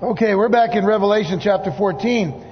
[0.00, 2.46] Okay, we're back in Revelation chapter 14.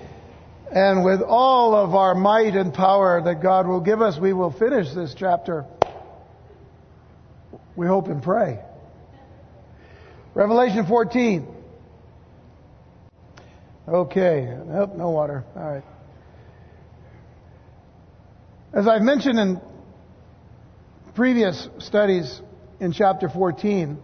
[0.73, 4.51] And with all of our might and power that God will give us, we will
[4.51, 5.65] finish this chapter.
[7.77, 8.59] We hope and pray.
[10.35, 11.47] Revelation 14.
[13.87, 14.59] Okay.
[14.67, 15.45] Nope, no water.
[15.55, 15.85] All right.
[18.73, 19.61] As I've mentioned in
[21.15, 22.41] previous studies
[22.81, 24.03] in chapter 14,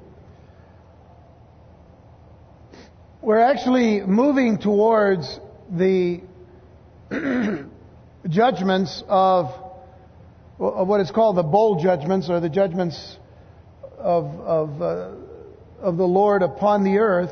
[3.23, 5.39] we're actually moving towards
[5.71, 6.22] the
[8.29, 9.46] judgments of,
[10.58, 13.17] of, what is called the bowl judgments or the judgments
[13.96, 15.11] of, of, uh,
[15.81, 17.31] of the Lord upon the earth,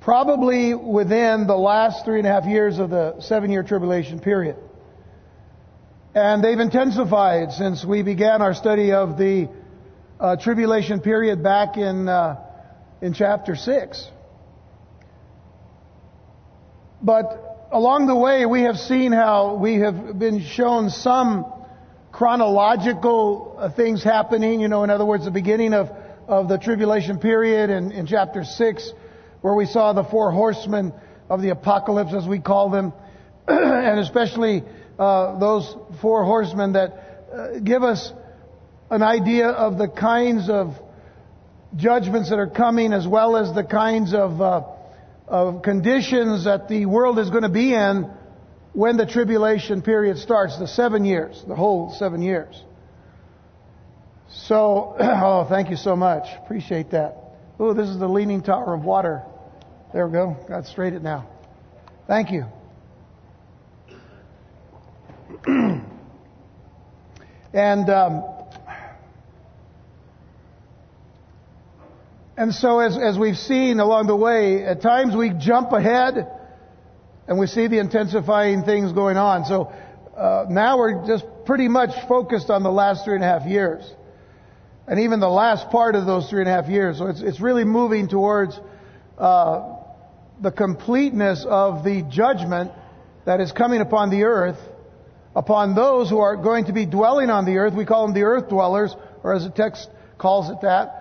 [0.00, 4.56] probably within the last three and a half years of the seven year tribulation period.
[6.14, 9.50] And they've intensified since we began our study of the
[10.18, 12.40] uh, tribulation period back in, uh,
[13.02, 14.10] in chapter 6.
[17.02, 21.50] But along the way, we have seen how we have been shown some
[22.12, 24.60] chronological uh, things happening.
[24.60, 25.88] You know, in other words, the beginning of,
[26.28, 28.92] of the tribulation period in, in chapter 6,
[29.40, 30.92] where we saw the four horsemen
[31.30, 32.92] of the apocalypse, as we call them,
[33.48, 34.62] and especially
[34.98, 38.12] uh, those four horsemen that uh, give us
[38.90, 40.74] an idea of the kinds of
[41.76, 44.62] judgments that are coming, as well as the kinds of uh,
[45.30, 48.10] of conditions that the world is going to be in
[48.72, 52.60] when the tribulation period starts, the seven years, the whole seven years.
[54.28, 56.26] So, oh, thank you so much.
[56.44, 57.16] Appreciate that.
[57.60, 59.22] Oh, this is the leaning tower of water.
[59.92, 60.36] There we go.
[60.48, 61.28] Got straight it now.
[62.08, 62.44] Thank you.
[67.54, 68.24] and um,
[72.40, 76.26] And so as, as we've seen along the way, at times we jump ahead
[77.28, 79.44] and we see the intensifying things going on.
[79.44, 79.64] So
[80.16, 83.84] uh, now we're just pretty much focused on the last three and a half years.
[84.86, 86.96] And even the last part of those three and a half years.
[86.96, 88.58] So it's, it's really moving towards
[89.18, 89.76] uh,
[90.40, 92.72] the completeness of the judgment
[93.26, 94.58] that is coming upon the earth,
[95.36, 97.74] upon those who are going to be dwelling on the earth.
[97.74, 100.99] We call them the earth dwellers, or as the text calls it that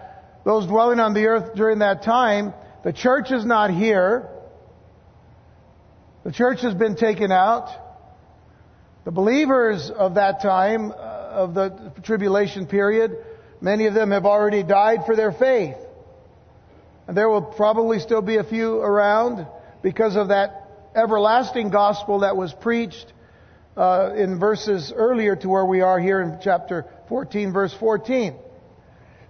[0.50, 4.28] those dwelling on the earth during that time, the church is not here.
[6.24, 7.70] The church has been taken out.
[9.06, 13.16] The believers of that time, uh, of the tribulation period,
[13.62, 15.76] many of them have already died for their faith.
[17.08, 19.46] And there will probably still be a few around
[19.84, 23.14] because of that everlasting gospel that was preached
[23.78, 28.49] uh, in verses earlier to where we are here in chapter 14, verse 14.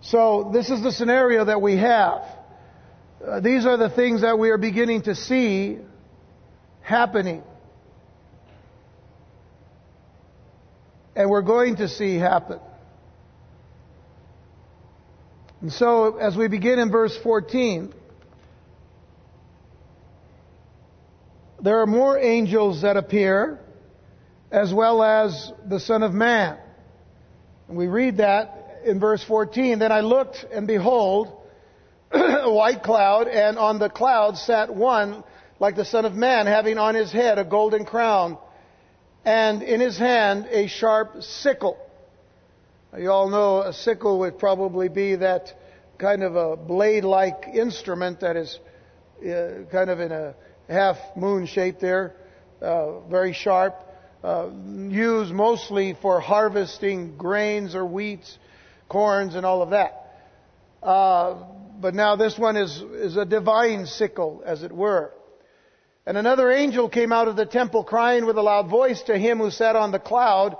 [0.01, 2.23] So this is the scenario that we have.
[3.25, 5.77] Uh, these are the things that we are beginning to see
[6.81, 7.43] happening.
[11.15, 12.59] And we're going to see happen.
[15.61, 17.93] And so, as we begin in verse 14,
[21.61, 23.59] there are more angels that appear,
[24.49, 26.57] as well as the Son of Man.
[27.67, 31.31] And we read that in verse 14, Then I looked, and behold,
[32.11, 35.23] a white cloud, and on the cloud sat one
[35.59, 38.37] like the Son of Man, having on his head a golden crown,
[39.25, 41.77] and in his hand a sharp sickle.
[42.91, 45.53] Now, You all know a sickle would probably be that
[45.97, 48.57] kind of a blade like instrument that is
[49.21, 50.33] uh, kind of in a
[50.69, 52.15] half moon shape there,
[52.61, 53.75] uh, very sharp,
[54.23, 54.49] uh,
[54.87, 58.37] used mostly for harvesting grains or wheats
[58.89, 60.17] corns and all of that.
[60.83, 61.35] Uh,
[61.79, 65.13] but now this one is, is a divine sickle, as it were.
[66.05, 69.37] And another angel came out of the temple crying with a loud voice to him
[69.37, 70.57] who sat on the cloud,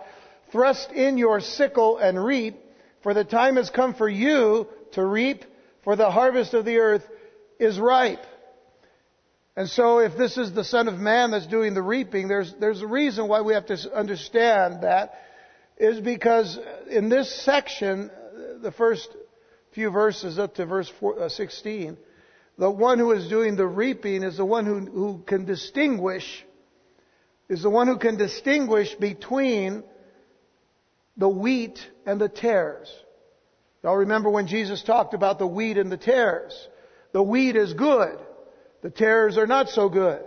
[0.51, 2.55] Thrust in your sickle and reap,
[3.03, 5.45] for the time has come for you to reap,
[5.83, 7.07] for the harvest of the earth
[7.59, 8.23] is ripe.
[9.55, 12.81] And so if this is the Son of Man that's doing the reaping, there's, there's
[12.81, 15.13] a reason why we have to understand that,
[15.77, 16.57] is because
[16.89, 18.09] in this section,
[18.61, 19.09] the first
[19.71, 21.97] few verses up to verse uh, 16,
[22.57, 26.45] the one who is doing the reaping is the one who, who can distinguish,
[27.47, 29.83] is the one who can distinguish between
[31.17, 32.91] the wheat and the tares.
[33.83, 36.67] Y'all remember when Jesus talked about the wheat and the tares.
[37.13, 38.19] The wheat is good.
[38.81, 40.23] The tares are not so good.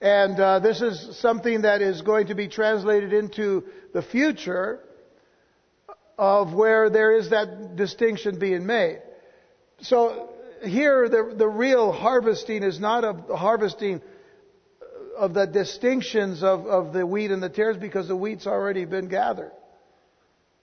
[0.00, 4.80] And uh, this is something that is going to be translated into the future
[6.18, 9.02] of where there is that distinction being made.
[9.80, 10.30] So
[10.64, 14.00] here the, the real harvesting is not a harvesting
[15.16, 19.08] of the distinctions of, of the wheat and the tares because the wheat's already been
[19.08, 19.52] gathered.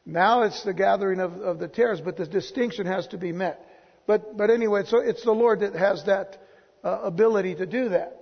[0.05, 3.65] Now it's the gathering of, of the tares, but the distinction has to be met.
[4.07, 6.37] But, but anyway, so it's the Lord that has that
[6.83, 8.17] uh, ability to do that.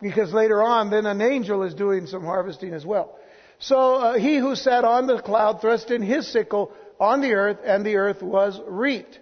[0.00, 3.16] Because later on, then an angel is doing some harvesting as well.
[3.62, 7.58] So uh, he who sat on the cloud thrust in his sickle on the earth,
[7.64, 9.20] and the earth was reaped.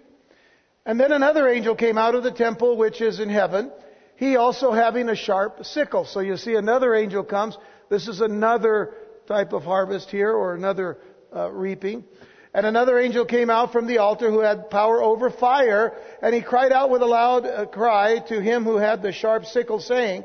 [0.83, 3.71] And then another angel came out of the temple which is in heaven,
[4.15, 6.05] he also having a sharp sickle.
[6.05, 7.55] So you see another angel comes.
[7.89, 8.95] This is another
[9.27, 10.97] type of harvest here, or another
[11.35, 12.03] uh, reaping.
[12.51, 16.41] And another angel came out from the altar who had power over fire, and he
[16.41, 20.23] cried out with a loud uh, cry to him who had the sharp sickle, saying,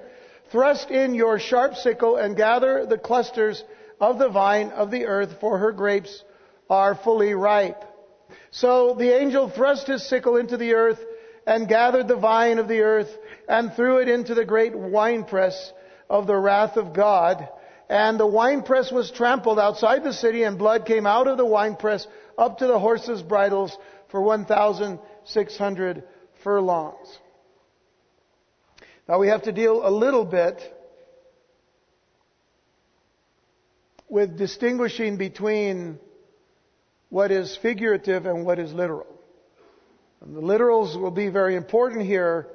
[0.50, 3.62] Thrust in your sharp sickle and gather the clusters
[4.00, 6.22] of the vine of the earth, for her grapes
[6.68, 7.82] are fully ripe.
[8.50, 11.02] So the angel thrust his sickle into the earth
[11.46, 13.10] and gathered the vine of the earth
[13.48, 15.72] and threw it into the great winepress
[16.10, 17.48] of the wrath of God.
[17.88, 22.06] And the winepress was trampled outside the city and blood came out of the winepress
[22.36, 23.76] up to the horses' bridles
[24.08, 26.02] for 1,600
[26.42, 27.18] furlongs.
[29.08, 30.60] Now we have to deal a little bit
[34.08, 35.98] with distinguishing between
[37.08, 39.06] what is figurative and what is literal.
[40.20, 42.48] And the literals will be very important here,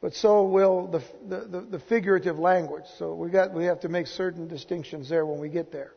[0.00, 2.84] but so will the, the, the, figurative language.
[2.98, 5.92] So we, got, we have to make certain distinctions there when we get there.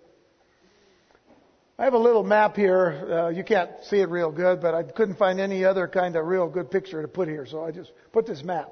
[1.78, 2.90] I have a little map here.
[3.12, 6.26] Uh, you can't see it real good, but I couldn't find any other kind of
[6.26, 8.72] real good picture to put here, so I just put this map.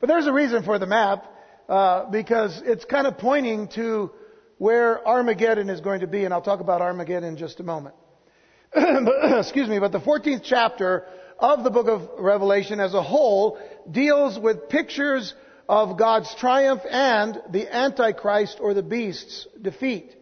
[0.00, 1.24] But there's a reason for the map,
[1.68, 4.10] uh, because it's kind of pointing to
[4.58, 7.94] where Armageddon is going to be, and I'll talk about Armageddon in just a moment.
[8.74, 11.06] Excuse me, but the 14th chapter
[11.38, 13.58] of the book of Revelation as a whole
[13.90, 15.34] deals with pictures
[15.68, 20.14] of God's triumph and the Antichrist or the beast's defeat.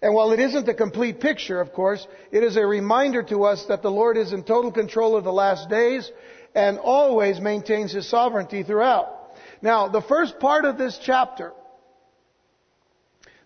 [0.00, 3.64] And while it isn't a complete picture, of course, it is a reminder to us
[3.66, 6.10] that the Lord is in total control of the last days
[6.54, 9.34] and always maintains his sovereignty throughout.
[9.62, 11.52] Now, the first part of this chapter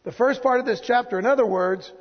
[0.09, 1.93] the first part of this chapter, in other words,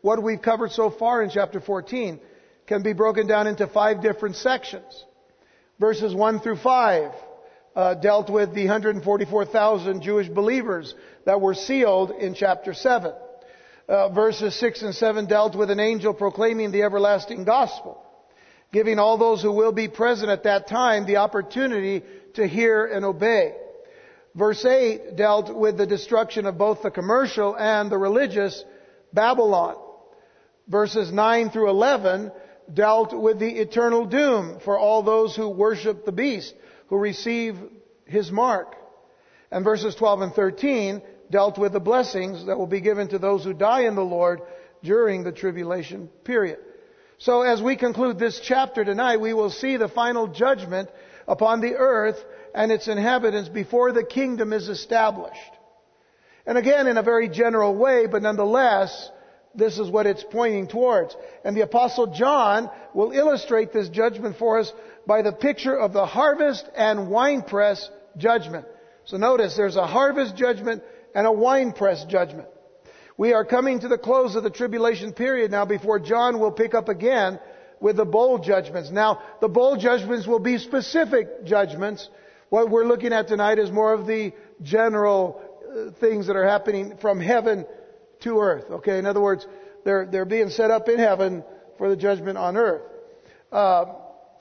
[0.00, 2.20] what we've covered so far in chapter 14,
[2.68, 5.04] can be broken down into five different sections.
[5.80, 7.10] Verses 1 through 5
[7.74, 13.12] uh, dealt with the 144,000 Jewish believers that were sealed in chapter 7.
[13.88, 18.00] Uh, verses 6 and 7 dealt with an angel proclaiming the everlasting gospel,
[18.72, 22.04] giving all those who will be present at that time the opportunity
[22.34, 23.56] to hear and obey.
[24.36, 28.62] Verse 8 dealt with the destruction of both the commercial and the religious
[29.12, 29.76] Babylon.
[30.68, 32.30] Verses 9 through 11
[32.72, 36.54] dealt with the eternal doom for all those who worship the beast,
[36.88, 37.56] who receive
[38.04, 38.74] his mark.
[39.50, 41.00] And verses 12 and 13
[41.30, 44.42] dealt with the blessings that will be given to those who die in the Lord
[44.82, 46.58] during the tribulation period.
[47.18, 50.90] So as we conclude this chapter tonight, we will see the final judgment
[51.26, 52.22] upon the earth
[52.56, 55.38] and its inhabitants before the kingdom is established.
[56.46, 59.10] And again, in a very general way, but nonetheless,
[59.54, 61.14] this is what it's pointing towards.
[61.44, 64.72] And the apostle John will illustrate this judgment for us
[65.06, 68.64] by the picture of the harvest and winepress judgment.
[69.04, 70.82] So notice there's a harvest judgment
[71.14, 72.48] and a winepress judgment.
[73.18, 76.72] We are coming to the close of the tribulation period now before John will pick
[76.72, 77.38] up again
[77.80, 78.90] with the bowl judgments.
[78.90, 82.08] Now, the bowl judgments will be specific judgments
[82.48, 86.96] what we're looking at tonight is more of the general uh, things that are happening
[86.98, 87.66] from heaven
[88.20, 88.70] to earth.
[88.70, 89.46] Okay, in other words,
[89.84, 91.44] they're, they're being set up in heaven
[91.78, 92.82] for the judgment on earth.
[93.52, 93.84] Uh,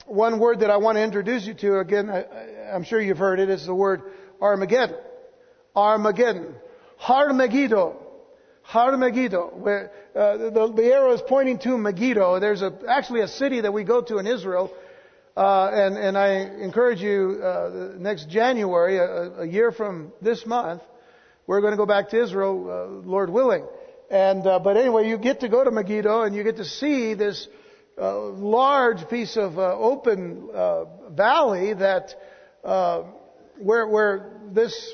[0.05, 3.39] one word that I want to introduce you to, again, I, I'm sure you've heard
[3.39, 4.03] it, is the word
[4.41, 4.97] Armageddon.
[5.75, 6.55] Armageddon.
[6.97, 8.01] Har-Megiddo.
[8.61, 9.51] Har-Megiddo.
[9.55, 12.39] Where, uh, the, the arrow is pointing to Megiddo.
[12.39, 14.71] There's a, actually a city that we go to in Israel
[15.35, 16.29] uh, and, and I
[16.61, 20.81] encourage you, uh, next January, a, a, year from this month,
[21.45, 23.65] we're going to go back to Israel, uh, Lord willing.
[24.09, 27.15] And, uh, but anyway, you get to go to Megiddo and you get to see
[27.15, 27.49] this
[28.01, 30.49] uh, large piece of uh, open
[31.11, 32.15] valley that,
[32.63, 34.93] where, where this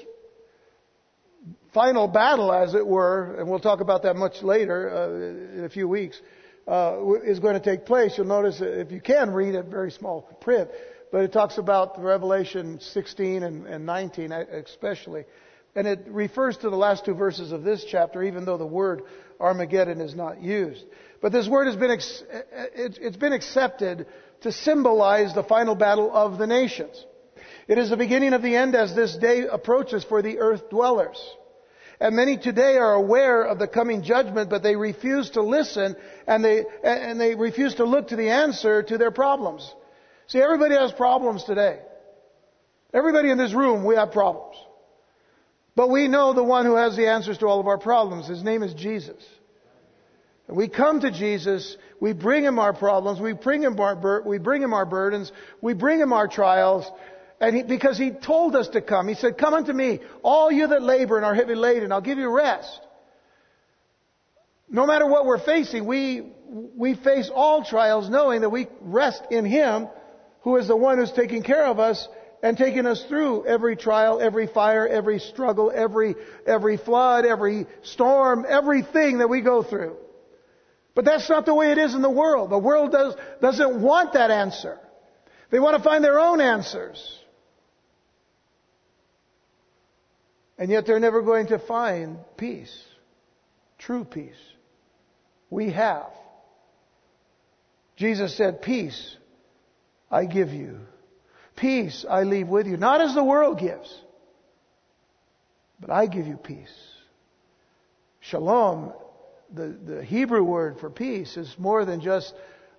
[1.72, 5.88] final battle, as it were, and we'll talk about that much later in a few
[5.88, 6.20] weeks,
[6.68, 8.18] uh, is going to take place.
[8.18, 10.70] You'll notice if you can read it, very small print,
[11.12, 15.26] but it talks about Revelation 16 and, and 19 especially.
[15.76, 19.04] And it refers to the last two verses of this chapter, even though the word
[19.40, 20.84] Armageddon is not used.
[21.22, 24.06] But this word has been, it's been accepted
[24.42, 27.06] to symbolize the final battle of the nations.
[27.68, 31.18] It is the beginning of the end as this day approaches for the earth dwellers.
[32.02, 36.44] And many today are aware of the coming judgment, but they refuse to listen and
[36.44, 39.72] they, and they refuse to look to the answer to their problems.
[40.26, 41.78] See, everybody has problems today.
[42.92, 44.58] Everybody in this room, we have problems.
[45.76, 48.28] But we know the one who has the answers to all of our problems.
[48.28, 49.24] His name is Jesus.
[50.48, 54.40] And we come to Jesus, we bring him our problems, we bring him our, we
[54.40, 55.32] bring him our burdens,
[55.62, 56.92] we bring him our trials,
[57.42, 60.68] and he, because he told us to come, he said, come unto me, all you
[60.68, 62.80] that labor and are heavy laden, I'll give you rest.
[64.70, 66.32] No matter what we're facing, we,
[66.78, 69.88] we face all trials knowing that we rest in him
[70.42, 72.08] who is the one who's taking care of us
[72.44, 78.46] and taking us through every trial, every fire, every struggle, every, every flood, every storm,
[78.48, 79.98] everything that we go through.
[80.94, 82.52] But that's not the way it is in the world.
[82.52, 84.78] The world does, doesn't want that answer.
[85.50, 87.18] They want to find their own answers.
[90.62, 92.72] And yet they're never going to find peace.
[93.80, 94.36] True peace.
[95.50, 96.12] We have.
[97.96, 99.18] Jesus said, Peace
[100.12, 100.78] I give you.
[101.56, 102.78] Peace I leave with you.
[102.78, 103.92] Not as the world gives,
[105.80, 106.70] but I give you peace.
[108.20, 108.94] Shalom,
[109.52, 112.36] the, the Hebrew word for peace, is more than just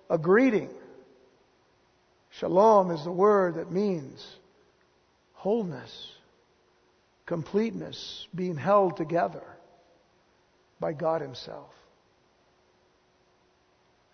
[0.09, 0.69] a greeting.
[2.29, 4.25] Shalom is the word that means
[5.33, 6.13] wholeness,
[7.25, 9.43] completeness, being held together
[10.79, 11.71] by God Himself.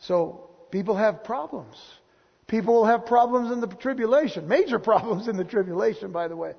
[0.01, 1.75] So, people have problems.
[2.47, 6.53] People will have problems in the tribulation, major problems in the tribulation, by the way.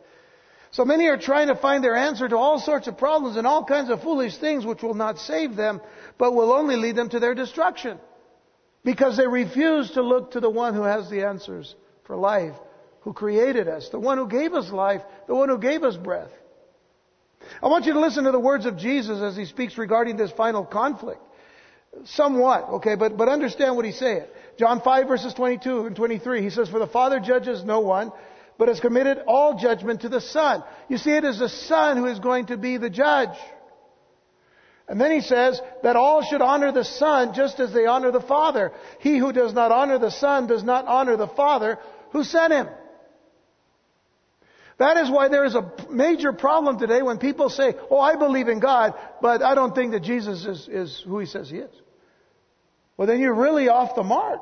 [0.73, 3.65] So many are trying to find their answer to all sorts of problems and all
[3.65, 5.81] kinds of foolish things which will not save them,
[6.17, 7.99] but will only lead them to their destruction.
[8.85, 12.55] Because they refuse to look to the one who has the answers for life,
[13.01, 16.31] who created us, the one who gave us life, the one who gave us breath.
[17.63, 20.31] I want you to listen to the words of Jesus as he speaks regarding this
[20.31, 21.21] final conflict.
[22.05, 24.25] Somewhat, okay, but, but understand what he's saying.
[24.59, 28.13] John 5 verses 22 and 23, he says, For the Father judges no one,
[28.59, 30.63] but has committed all judgment to the Son.
[30.89, 33.37] You see, it is the Son who is going to be the judge.
[34.87, 38.21] And then he says that all should honor the Son just as they honor the
[38.21, 38.73] Father.
[38.99, 41.79] He who does not honor the Son does not honor the Father
[42.11, 42.69] who sent him.
[44.81, 48.49] That is why there is a major problem today when people say, Oh, I believe
[48.49, 51.71] in God, but I don't think that Jesus is, is who he says he is.
[52.97, 54.41] Well, then you're really off the mark.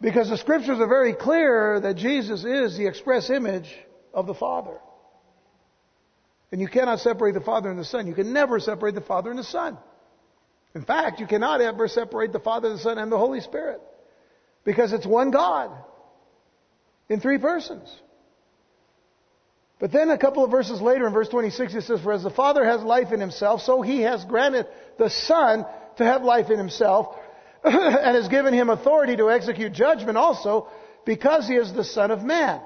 [0.00, 3.74] Because the scriptures are very clear that Jesus is the express image
[4.14, 4.78] of the Father.
[6.52, 8.06] And you cannot separate the Father and the Son.
[8.06, 9.76] You can never separate the Father and the Son.
[10.76, 13.80] In fact, you cannot ever separate the Father, the Son, and the Holy Spirit.
[14.64, 15.72] Because it's one God
[17.12, 17.94] in three persons.
[19.78, 22.30] But then a couple of verses later in verse 26 it says, For as the
[22.30, 24.66] Father has life in himself, so he has granted
[24.98, 25.66] the Son
[25.98, 27.14] to have life in himself,
[27.64, 30.68] and has given him authority to execute judgment also,
[31.04, 32.62] because he is the Son of Man.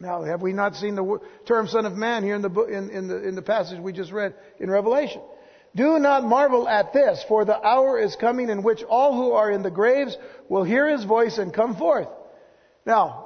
[0.00, 3.08] Now, have we not seen the term Son of Man here in the, in, in,
[3.08, 5.20] the, in the passage we just read in Revelation?
[5.74, 9.50] Do not marvel at this, for the hour is coming in which all who are
[9.50, 10.16] in the graves
[10.48, 12.08] will hear his voice and come forth.
[12.86, 13.25] Now,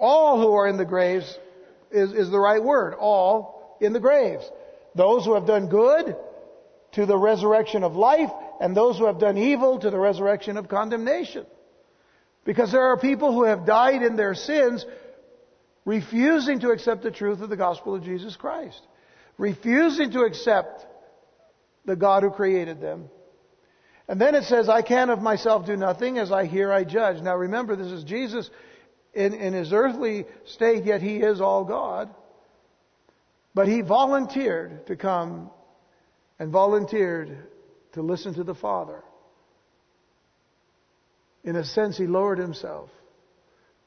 [0.00, 1.38] all who are in the graves
[1.90, 2.94] is, is the right word.
[2.94, 4.50] All in the graves.
[4.94, 6.16] Those who have done good
[6.92, 8.30] to the resurrection of life,
[8.60, 11.46] and those who have done evil to the resurrection of condemnation.
[12.44, 14.84] Because there are people who have died in their sins,
[15.84, 18.80] refusing to accept the truth of the gospel of Jesus Christ,
[19.38, 20.84] refusing to accept
[21.84, 23.08] the God who created them.
[24.08, 27.22] And then it says, I can of myself do nothing, as I hear I judge.
[27.22, 28.50] Now remember, this is Jesus
[29.14, 32.14] in, in his earthly state, yet he is all God.
[33.54, 35.50] But he volunteered to come
[36.38, 37.36] and volunteered
[37.92, 39.02] to listen to the Father.
[41.42, 42.90] In a sense, he lowered himself.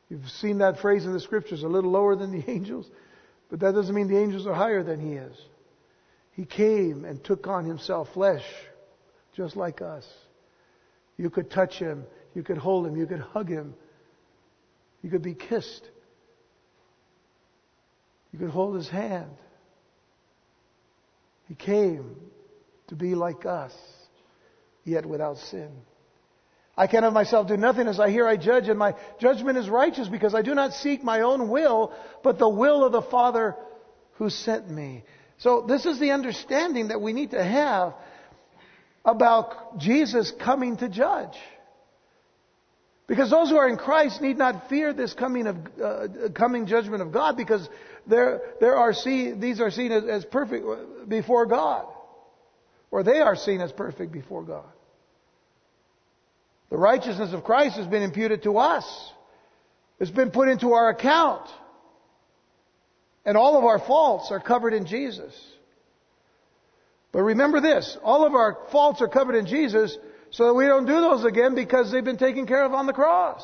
[0.09, 2.89] You've seen that phrase in the scriptures, a little lower than the angels,
[3.49, 5.37] but that doesn't mean the angels are higher than he is.
[6.33, 8.43] He came and took on himself flesh,
[9.35, 10.07] just like us.
[11.17, 13.75] You could touch him, you could hold him, you could hug him,
[15.03, 15.87] you could be kissed,
[18.31, 19.29] you could hold his hand.
[21.47, 22.15] He came
[22.87, 23.73] to be like us,
[24.85, 25.69] yet without sin.
[26.75, 29.69] I can of myself do nothing as I hear I judge, and my judgment is
[29.69, 31.93] righteous because I do not seek my own will,
[32.23, 33.55] but the will of the Father
[34.13, 35.03] who sent me.
[35.37, 37.93] So this is the understanding that we need to have
[39.05, 41.35] about Jesus coming to judge.
[43.07, 47.01] Because those who are in Christ need not fear this coming of uh, coming judgment
[47.01, 47.67] of God, because
[48.75, 50.65] are see, these are seen as, as perfect
[51.09, 51.85] before God,
[52.91, 54.65] or they are seen as perfect before God.
[56.69, 59.11] The righteousness of Christ has been imputed to us.
[59.99, 61.47] It's been put into our account.
[63.25, 65.33] And all of our faults are covered in Jesus.
[67.11, 69.95] But remember this, all of our faults are covered in Jesus
[70.33, 72.93] so that we don't do those again because they've been taken care of on the
[72.93, 73.43] cross.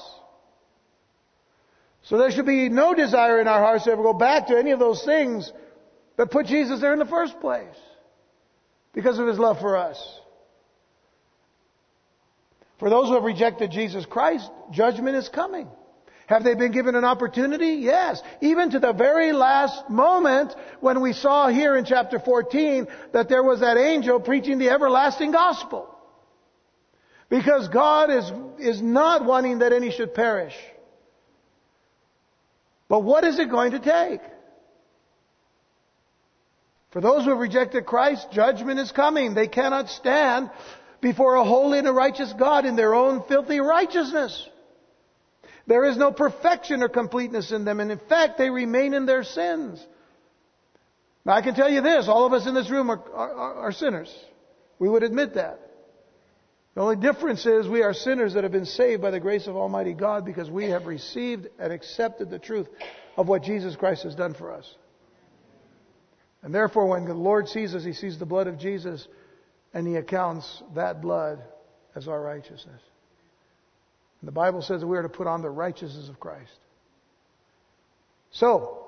[2.01, 4.71] So there should be no desire in our hearts to ever go back to any
[4.71, 5.53] of those things
[6.17, 7.75] that put Jesus there in the first place
[8.91, 10.03] because of his love for us.
[12.79, 15.67] For those who have rejected Jesus Christ, judgment is coming.
[16.25, 17.81] Have they been given an opportunity?
[17.81, 18.19] Yes.
[18.41, 23.43] Even to the very last moment when we saw here in chapter 14 that there
[23.43, 25.95] was that angel preaching the everlasting gospel.
[27.29, 30.55] Because God is, is not wanting that any should perish.
[32.87, 34.21] But what is it going to take?
[36.91, 39.35] For those who have rejected Christ, judgment is coming.
[39.35, 40.49] They cannot stand
[41.01, 44.47] before a holy and a righteous God in their own filthy righteousness.
[45.67, 49.23] There is no perfection or completeness in them, and in fact, they remain in their
[49.23, 49.85] sins.
[51.23, 53.71] Now, I can tell you this all of us in this room are, are, are
[53.71, 54.11] sinners.
[54.79, 55.68] We would admit that.
[56.75, 59.55] The only difference is we are sinners that have been saved by the grace of
[59.55, 62.67] Almighty God because we have received and accepted the truth
[63.17, 64.75] of what Jesus Christ has done for us.
[66.41, 69.07] And therefore, when the Lord sees us, He sees the blood of Jesus
[69.73, 71.41] and He accounts that blood
[71.95, 72.81] as our righteousness.
[74.21, 76.51] And the Bible says that we are to put on the righteousness of Christ.
[78.31, 78.85] So,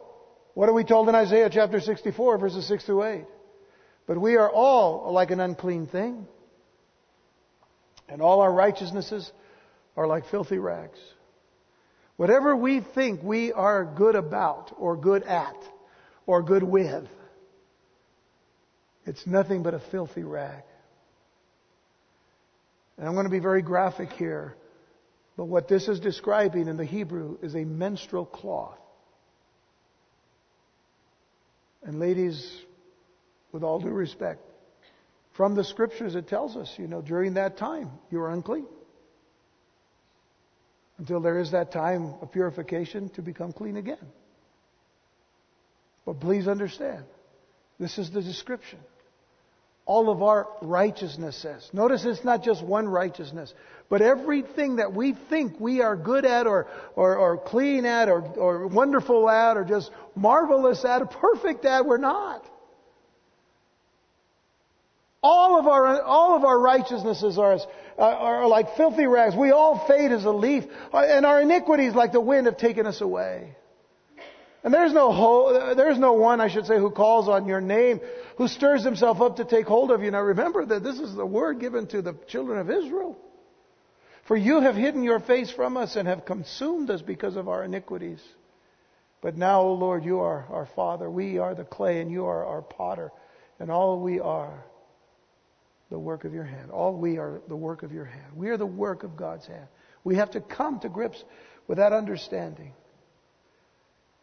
[0.54, 3.26] what are we told in Isaiah chapter 64, verses 6 through 8?
[4.08, 6.28] But we are all like an unclean thing,
[8.12, 9.32] and all our righteousnesses
[9.96, 11.00] are like filthy rags.
[12.18, 15.56] Whatever we think we are good about, or good at,
[16.28, 17.08] or good with,
[19.06, 20.64] it's nothing but a filthy rag.
[22.98, 24.56] And I'm going to be very graphic here.
[25.38, 28.78] But what this is describing in the Hebrew is a menstrual cloth.
[31.82, 32.48] And ladies,
[33.52, 34.42] with all due respect,
[35.42, 38.68] from the scriptures it tells us, you know, during that time you are unclean.
[41.00, 44.06] Until there is that time of purification to become clean again.
[46.06, 47.06] But please understand,
[47.80, 48.78] this is the description
[49.88, 51.68] all of our righteousnesses.
[51.74, 53.52] Notice it's not just one righteousness,
[53.90, 58.22] but everything that we think we are good at or, or, or clean at or,
[58.22, 62.46] or wonderful at or just marvelous at or perfect at, we're not.
[65.24, 69.36] All of our, all of our righteousnesses are, uh, are like filthy rags.
[69.36, 72.88] We all fade as a leaf, uh, and our iniquities, like the wind, have taken
[72.88, 73.56] us away.
[74.64, 78.00] And there's no, ho- there's no one, I should say, who calls on your name,
[78.38, 80.12] who stirs himself up to take hold of you.
[80.12, 83.18] Now remember that this is the word given to the children of Israel.
[84.28, 87.64] For you have hidden your face from us and have consumed us because of our
[87.64, 88.22] iniquities.
[89.22, 91.10] But now, O Lord, you are our Father.
[91.10, 93.12] We are the clay and you are our potter.
[93.60, 94.64] And all we are
[95.92, 96.72] the work of your hand.
[96.72, 98.34] All we are the work of your hand.
[98.36, 99.68] We are the work of God's hand.
[100.04, 101.24] We have to come to grips
[101.68, 102.74] with that understanding.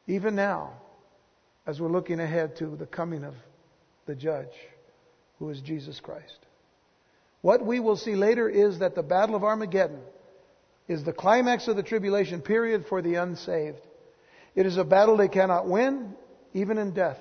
[0.06, 0.72] Even now,
[1.66, 3.34] as we're looking ahead to the coming of
[4.06, 4.52] the judge,
[5.38, 6.38] who is Jesus Christ.
[7.42, 10.00] What we will see later is that the Battle of Armageddon
[10.88, 13.86] is the climax of the tribulation period for the unsaved.
[14.56, 16.14] It is a battle they cannot win,
[16.54, 17.18] even in death.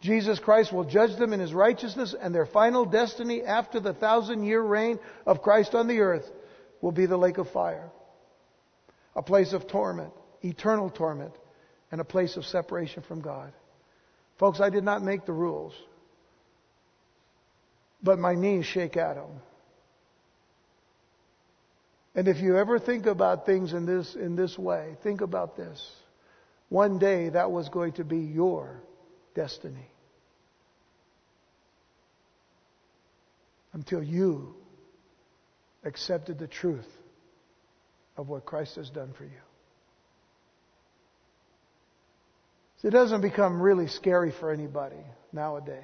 [0.00, 4.44] Jesus Christ will judge them in his righteousness, and their final destiny after the thousand
[4.44, 6.28] year reign of Christ on the earth
[6.80, 7.90] will be the lake of fire.
[9.14, 11.34] A place of torment, eternal torment,
[11.92, 13.52] and a place of separation from God.
[14.38, 15.74] Folks, I did not make the rules,
[18.02, 19.42] but my knees shake at them.
[22.14, 25.90] And if you ever think about things in this, in this way, think about this.
[26.70, 28.80] One day that was going to be your
[29.34, 29.89] destiny.
[33.72, 34.54] Until you
[35.84, 36.88] accepted the truth
[38.16, 39.30] of what Christ has done for you.
[42.82, 45.76] So it doesn't become really scary for anybody nowadays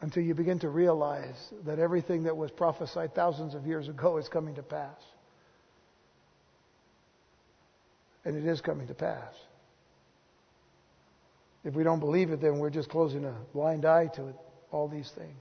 [0.00, 4.28] until you begin to realize that everything that was prophesied thousands of years ago is
[4.28, 5.00] coming to pass.
[8.24, 9.32] And it is coming to pass.
[11.64, 14.36] If we don't believe it, then we're just closing a blind eye to it.
[14.70, 15.36] All these things.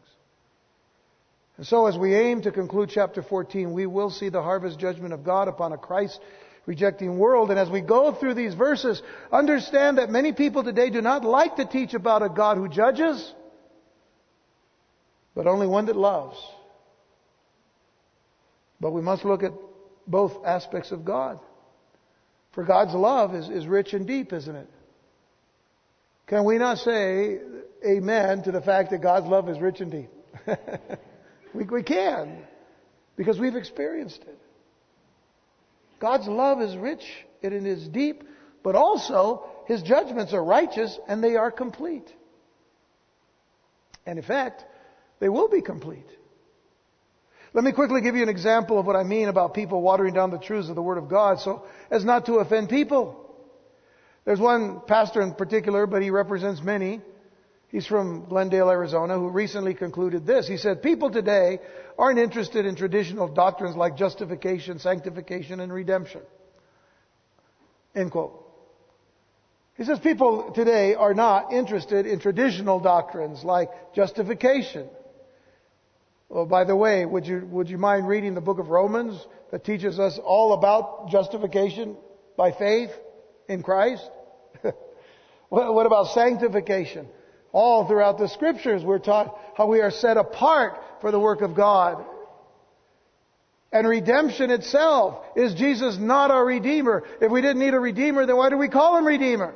[1.58, 5.14] And so, as we aim to conclude chapter 14, we will see the harvest judgment
[5.14, 6.20] of God upon a Christ
[6.66, 7.50] rejecting world.
[7.50, 11.56] And as we go through these verses, understand that many people today do not like
[11.58, 13.34] to teach about a God who judges,
[15.34, 16.38] but only one that loves.
[18.82, 19.54] But we must look at
[20.06, 21.40] both aspects of God.
[22.52, 24.70] For God's love is, is rich and deep, isn't it?
[26.28, 27.40] Can we not say
[27.86, 30.10] amen to the fact that God's love is rich and deep?
[31.54, 32.38] we, we can,
[33.16, 34.40] because we've experienced it.
[36.00, 37.06] God's love is rich
[37.42, 38.24] and it is deep,
[38.64, 42.08] but also His judgments are righteous and they are complete.
[44.06, 44.64] And in fact,
[45.20, 46.06] they will be complete.
[47.54, 50.30] Let me quickly give you an example of what I mean about people watering down
[50.30, 53.22] the truths of the Word of God so as not to offend people.
[54.26, 57.02] There's one pastor in particular, but he represents many.
[57.70, 60.48] He's from Glendale, Arizona, who recently concluded this.
[60.48, 61.60] He said, People today
[61.98, 66.22] aren't interested in traditional doctrines like justification, sanctification, and redemption.
[67.96, 68.42] End quote.
[69.78, 74.88] He says people today are not interested in traditional doctrines like justification.
[76.30, 79.66] Well, by the way, would you, would you mind reading the book of Romans that
[79.66, 81.98] teaches us all about justification
[82.38, 82.90] by faith
[83.50, 84.10] in Christ?
[85.50, 87.08] what about sanctification?
[87.56, 91.56] All throughout the scriptures, we're taught how we are set apart for the work of
[91.56, 92.04] God.
[93.72, 95.24] And redemption itself.
[95.38, 97.04] Is Jesus not our Redeemer?
[97.22, 99.56] If we didn't need a Redeemer, then why do we call Him Redeemer?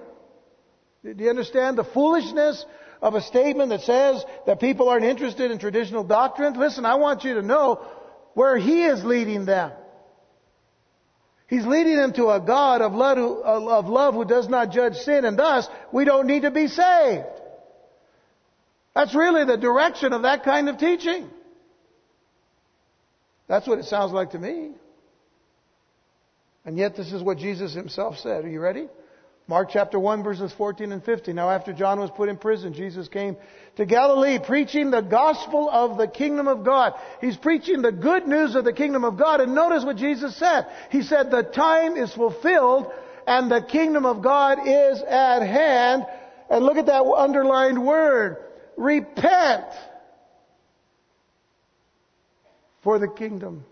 [1.03, 2.65] Do you understand the foolishness
[3.01, 6.53] of a statement that says that people aren't interested in traditional doctrine?
[6.53, 7.85] Listen, I want you to know
[8.33, 9.73] where He is leading them.
[11.47, 14.95] He's leading them to a God of love, who, of love who does not judge
[14.95, 17.25] sin, and thus we don't need to be saved.
[18.95, 21.29] That's really the direction of that kind of teaching.
[23.47, 24.71] That's what it sounds like to me.
[26.65, 28.45] And yet, this is what Jesus himself said.
[28.45, 28.87] Are you ready?
[29.49, 31.33] Mark chapter 1 verses 14 and 15.
[31.33, 33.35] Now after John was put in prison, Jesus came
[33.77, 36.93] to Galilee preaching the gospel of the kingdom of God.
[37.19, 39.41] He's preaching the good news of the kingdom of God.
[39.41, 40.67] And notice what Jesus said.
[40.91, 42.91] He said, the time is fulfilled
[43.25, 46.05] and the kingdom of God is at hand.
[46.51, 48.37] And look at that underlined word.
[48.79, 49.65] Repent.
[52.81, 53.65] For the kingdom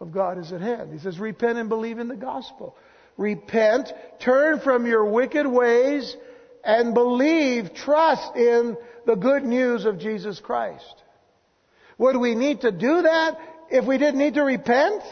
[0.00, 0.92] of God is at hand.
[0.92, 2.76] He says, repent and believe in the gospel.
[3.16, 6.16] Repent, turn from your wicked ways,
[6.64, 11.02] and believe, trust in the good news of Jesus Christ.
[11.98, 13.38] Would we need to do that
[13.70, 15.02] if we didn't need to repent?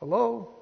[0.00, 0.57] Hello?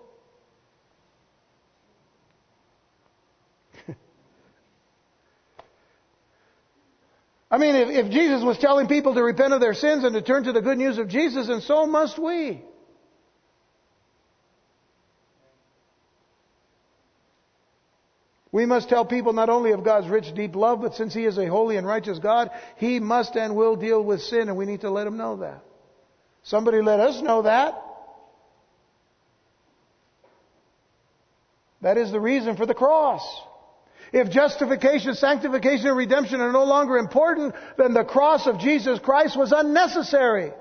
[7.50, 10.22] I mean, if, if, Jesus was telling people to repent of their sins and to
[10.22, 12.62] turn to the good news of Jesus, and so must we.
[18.50, 21.38] We must tell people not only of God's rich, deep love, but since He is
[21.38, 24.80] a holy and righteous God, He must and will deal with sin, and we need
[24.80, 25.62] to let Him know that.
[26.42, 27.74] Somebody let us know that.
[31.82, 33.22] That is the reason for the cross.
[34.12, 39.36] If justification, sanctification, and redemption are no longer important, then the cross of Jesus Christ
[39.36, 40.52] was unnecessary.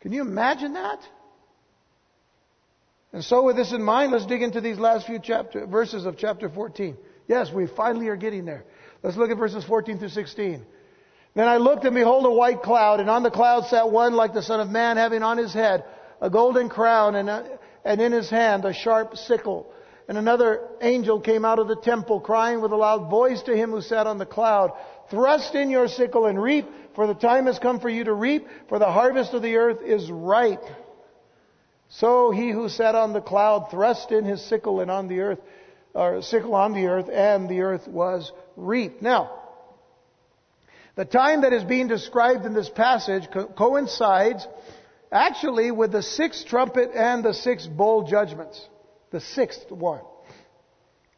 [0.00, 1.00] Can you imagine that?
[3.12, 6.18] And so, with this in mind, let's dig into these last few chapter, verses of
[6.18, 6.96] chapter 14.
[7.28, 8.64] Yes, we finally are getting there.
[9.02, 10.66] Let's look at verses 14 through 16.
[11.34, 14.32] Then I looked, and behold, a white cloud, and on the cloud sat one like
[14.32, 15.84] the Son of Man, having on his head
[16.20, 19.72] a golden crown, and, a, and in his hand a sharp sickle.
[20.08, 23.70] And another angel came out of the temple, crying with a loud voice to him
[23.70, 24.72] who sat on the cloud,
[25.10, 28.46] Thrust in your sickle and reap, for the time has come for you to reap,
[28.68, 30.64] for the harvest of the earth is ripe.
[31.88, 35.38] So he who sat on the cloud thrust in his sickle and on the earth,
[35.94, 39.02] or sickle on the earth, and the earth was reaped.
[39.02, 39.30] Now,
[40.94, 44.46] the time that is being described in this passage co- coincides
[45.12, 48.60] actually with the sixth trumpet and the sixth bowl judgments.
[49.16, 50.02] The sixth one.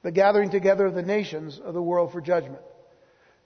[0.05, 2.63] The gathering together of the nations of the world for judgment.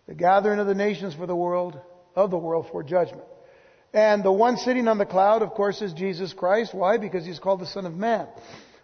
[0.07, 1.81] The gathering of the nations for the world,
[2.15, 3.25] of the world for judgment.
[3.95, 6.75] And the one sitting on the cloud, of course, is Jesus Christ.
[6.75, 6.99] Why?
[6.99, 8.27] Because he's called the Son of Man.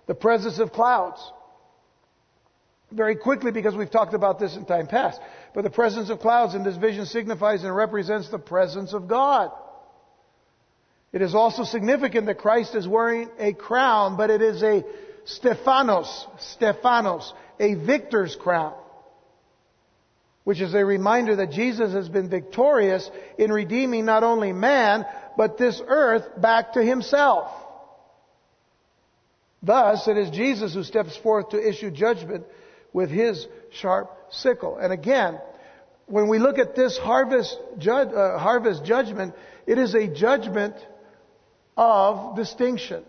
[0.07, 1.21] The presence of clouds.
[2.91, 5.21] Very quickly, because we've talked about this in time past.
[5.55, 9.51] But the presence of clouds in this vision signifies and represents the presence of God.
[11.13, 14.83] It is also significant that Christ is wearing a crown, but it is a
[15.29, 18.75] Stephanos, Stephanos, a victor's crown.
[20.49, 25.05] which is a reminder that Jesus has been victorious in redeeming not only man,
[25.37, 27.53] but this earth back to himself.
[29.62, 32.47] Thus, it is Jesus who steps forth to issue judgment
[32.95, 34.79] with his sharp sickle.
[34.79, 35.38] And again,
[36.07, 37.55] when we look at this harvest,
[37.87, 39.35] uh, harvest judgment,
[39.67, 40.77] it is a judgment
[41.77, 43.05] of distinction.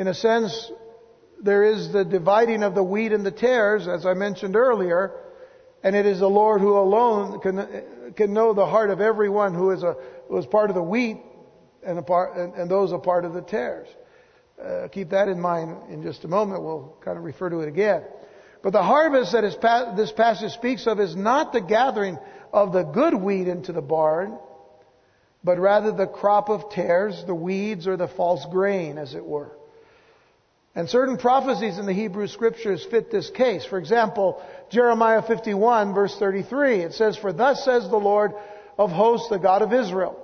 [0.00, 0.72] In a sense,
[1.42, 5.12] there is the dividing of the wheat and the tares, as I mentioned earlier,
[5.82, 9.72] and it is the Lord who alone can, can know the heart of everyone who
[9.72, 11.18] is a, who is part of the wheat
[11.86, 13.88] and, part, and, and those a part of the tares.
[14.58, 16.62] Uh, keep that in mind in just a moment.
[16.62, 18.02] We'll kind of refer to it again.
[18.62, 19.54] But the harvest that is,
[19.98, 22.18] this passage speaks of is not the gathering
[22.54, 24.38] of the good wheat into the barn,
[25.44, 29.58] but rather the crop of tares, the weeds, or the false grain, as it were.
[30.74, 33.64] And certain prophecies in the Hebrew scriptures fit this case.
[33.64, 38.32] For example, Jeremiah 51 verse 33, it says, For thus says the Lord
[38.78, 40.16] of hosts, the God of Israel.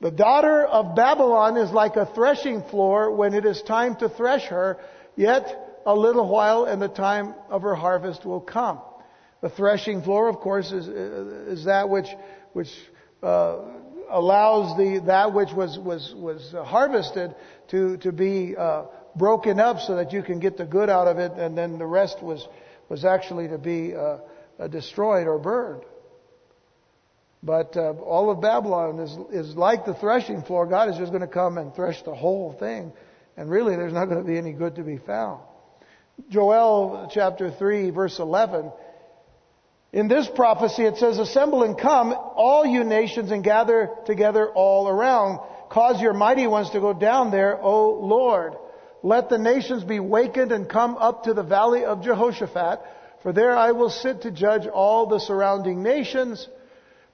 [0.00, 4.44] The daughter of Babylon is like a threshing floor when it is time to thresh
[4.44, 4.78] her,
[5.16, 8.80] yet a little while and the time of her harvest will come.
[9.40, 12.08] The threshing floor, of course, is, is that which,
[12.52, 12.70] which
[13.22, 13.58] uh,
[14.10, 17.34] allows the, that which was, was, was harvested
[17.68, 18.84] to, to be uh,
[19.18, 21.86] broken up so that you can get the good out of it, and then the
[21.86, 22.46] rest was,
[22.88, 24.18] was actually to be uh,
[24.68, 25.82] destroyed or burned.
[27.42, 30.66] But uh, all of Babylon is, is like the threshing floor.
[30.66, 32.92] God is just going to come and thresh the whole thing.
[33.36, 35.40] And really, there's not going to be any good to be found.
[36.28, 38.72] Joel chapter 3, verse 11.
[39.92, 44.88] In this prophecy, it says, Assemble and come, all you nations, and gather together all
[44.88, 45.38] around.
[45.70, 48.54] Cause your mighty ones to go down there, O Lord.
[49.02, 52.80] Let the nations be wakened and come up to the valley of Jehoshaphat,
[53.22, 56.48] for there I will sit to judge all the surrounding nations.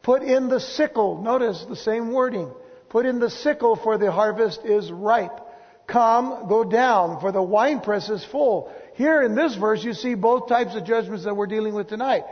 [0.03, 1.23] Put in the sickle.
[1.23, 2.51] Notice the same wording.
[2.89, 5.41] Put in the sickle, for the harvest is ripe.
[5.87, 8.73] Come, go down, for the winepress is full.
[8.95, 12.25] Here in this verse, you see both types of judgments that we're dealing with tonight.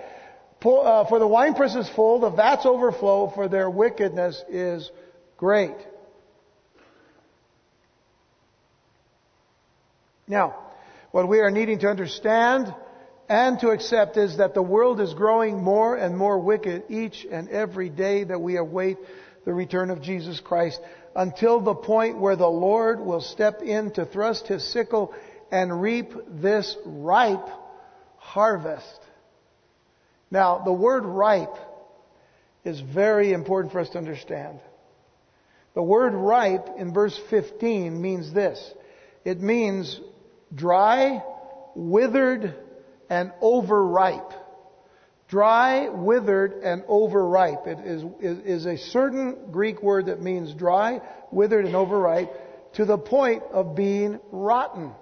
[0.64, 4.90] Uh, for the winepress is full, the vats overflow, for their wickedness is
[5.36, 5.74] great.
[10.32, 10.54] Now,
[11.10, 12.74] what we are needing to understand
[13.28, 17.50] and to accept is that the world is growing more and more wicked each and
[17.50, 18.96] every day that we await
[19.44, 20.80] the return of Jesus Christ
[21.14, 25.12] until the point where the Lord will step in to thrust his sickle
[25.50, 27.46] and reap this ripe
[28.16, 29.00] harvest.
[30.30, 31.56] Now, the word ripe
[32.64, 34.60] is very important for us to understand.
[35.74, 38.58] The word ripe in verse 15 means this.
[39.26, 40.00] It means
[40.54, 41.22] dry,
[41.74, 42.54] withered,
[43.08, 44.32] and overripe.
[45.28, 47.66] Dry, withered, and overripe.
[47.66, 52.98] It is, is, a certain Greek word that means dry, withered, and overripe to the
[52.98, 54.92] point of being rotten.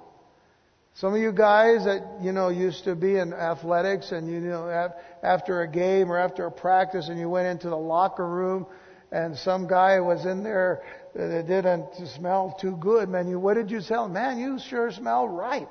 [0.94, 4.92] Some of you guys that, you know, used to be in athletics and, you know,
[5.22, 8.66] after a game or after a practice and you went into the locker room
[9.12, 10.82] and some guy was in there
[11.14, 14.12] that didn't smell too good, man, you, what did you him?
[14.12, 15.68] Man, you sure smell right.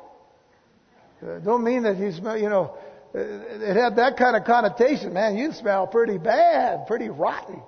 [1.22, 2.76] Uh, don't mean that you smell, you know,
[3.16, 5.14] uh, it had that kind of connotation.
[5.14, 7.62] Man, you smell pretty bad, pretty rotten,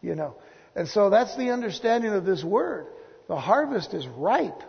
[0.00, 0.34] you know.
[0.74, 2.86] And so that's the understanding of this word.
[3.28, 4.62] The harvest is ripe.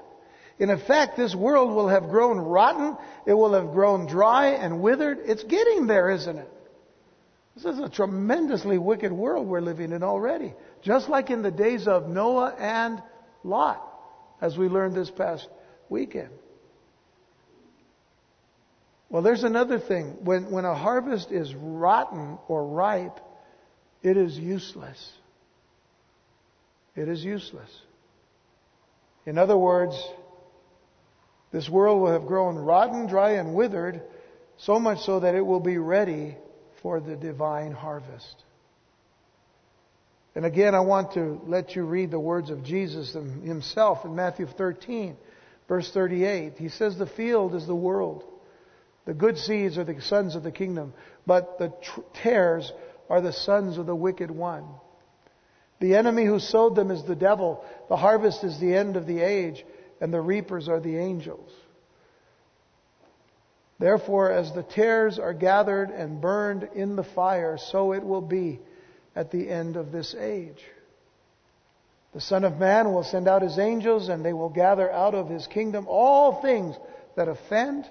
[0.59, 2.95] In effect, this world will have grown rotten.
[3.25, 5.19] It will have grown dry and withered.
[5.25, 6.49] It's getting there, isn't it?
[7.55, 10.53] This is a tremendously wicked world we're living in already.
[10.83, 13.01] Just like in the days of Noah and
[13.43, 13.81] Lot,
[14.41, 15.47] as we learned this past
[15.89, 16.29] weekend.
[19.09, 20.25] Well, there's another thing.
[20.25, 23.19] When, when a harvest is rotten or ripe,
[24.01, 25.11] it is useless.
[26.95, 27.69] It is useless.
[29.25, 29.95] In other words,
[31.51, 34.01] this world will have grown rotten, dry, and withered,
[34.57, 36.35] so much so that it will be ready
[36.81, 38.43] for the divine harvest.
[40.35, 44.47] And again, I want to let you read the words of Jesus himself in Matthew
[44.47, 45.15] 13,
[45.67, 46.53] verse 38.
[46.57, 48.23] He says, The field is the world.
[49.05, 50.93] The good seeds are the sons of the kingdom,
[51.27, 51.73] but the
[52.13, 52.71] tares
[53.09, 54.65] are the sons of the wicked one.
[55.79, 57.63] The enemy who sowed them is the devil.
[57.89, 59.65] The harvest is the end of the age
[59.99, 61.49] and the reapers are the angels.
[63.79, 68.59] Therefore, as the tares are gathered and burned in the fire, so it will be
[69.15, 70.63] at the end of this age.
[72.13, 75.29] The Son of Man will send out his angels, and they will gather out of
[75.29, 76.75] his kingdom all things
[77.15, 77.85] that offend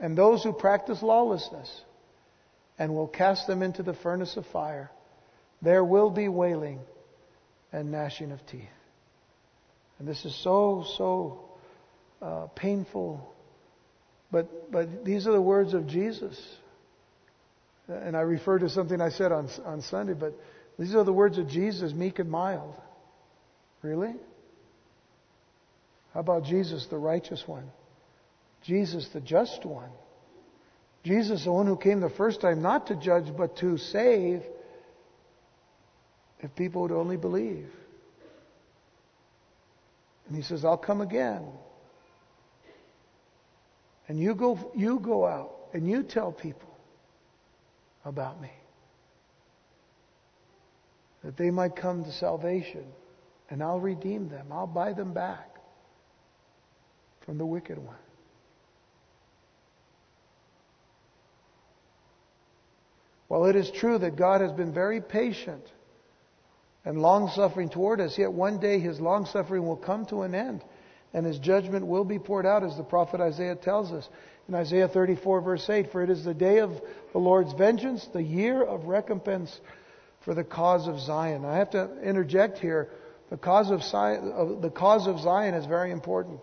[0.00, 1.82] and those who practice lawlessness,
[2.78, 4.90] and will cast them into the furnace of fire.
[5.60, 6.78] There will be wailing
[7.72, 8.62] and gnashing of teeth.
[9.98, 11.48] And this is so, so
[12.22, 13.34] uh, painful.
[14.30, 16.40] But, but these are the words of Jesus.
[17.88, 20.34] And I refer to something I said on, on Sunday, but
[20.78, 22.74] these are the words of Jesus, meek and mild.
[23.82, 24.14] Really?
[26.12, 27.70] How about Jesus, the righteous one?
[28.62, 29.90] Jesus, the just one?
[31.04, 34.42] Jesus, the one who came the first time not to judge but to save,
[36.40, 37.68] if people would only believe.
[40.26, 41.46] And he says, I'll come again.
[44.08, 46.67] And you go, you go out and you tell people
[48.08, 48.50] about me.
[51.22, 52.84] That they might come to salvation.
[53.50, 54.48] And I'll redeem them.
[54.50, 55.56] I'll buy them back
[57.24, 57.96] from the wicked one.
[63.28, 65.64] While it is true that God has been very patient
[66.84, 70.34] and long suffering toward us, yet one day his long suffering will come to an
[70.34, 70.64] end
[71.12, 74.08] and his judgment will be poured out, as the prophet Isaiah tells us
[74.48, 76.70] in Isaiah 34, verse 8 For it is the day of
[77.12, 79.60] the Lord's vengeance, the year of recompense
[80.24, 81.44] for the cause of Zion.
[81.44, 82.88] I have to interject here.
[83.30, 86.40] The cause of Zion, the cause of Zion is very important.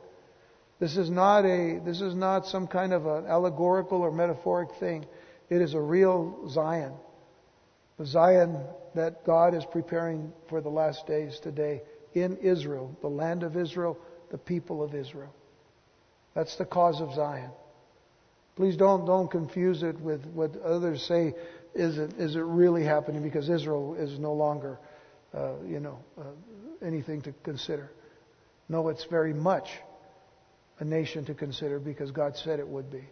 [0.80, 5.06] This is not a this is not some kind of an allegorical or metaphoric thing.
[5.50, 6.94] It is a real Zion.
[7.98, 8.60] The Zion
[8.94, 11.82] that God is preparing for the last days today
[12.14, 13.98] in Israel, the land of Israel,
[14.30, 15.34] the people of Israel.
[16.36, 17.50] That's the cause of Zion.
[18.56, 21.34] Please don't, don't confuse it with what others say
[21.74, 24.80] is it, is it really happening because Israel is no longer,
[25.34, 26.24] uh, you know, uh,
[26.82, 27.92] anything to consider.
[28.70, 29.68] No, it's very much
[30.80, 33.04] a nation to consider because God said it would be.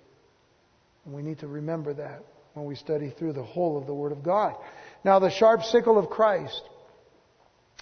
[1.06, 4.12] And we need to remember that when we study through the whole of the Word
[4.12, 4.56] of God.
[5.04, 6.62] Now, the sharp sickle of Christ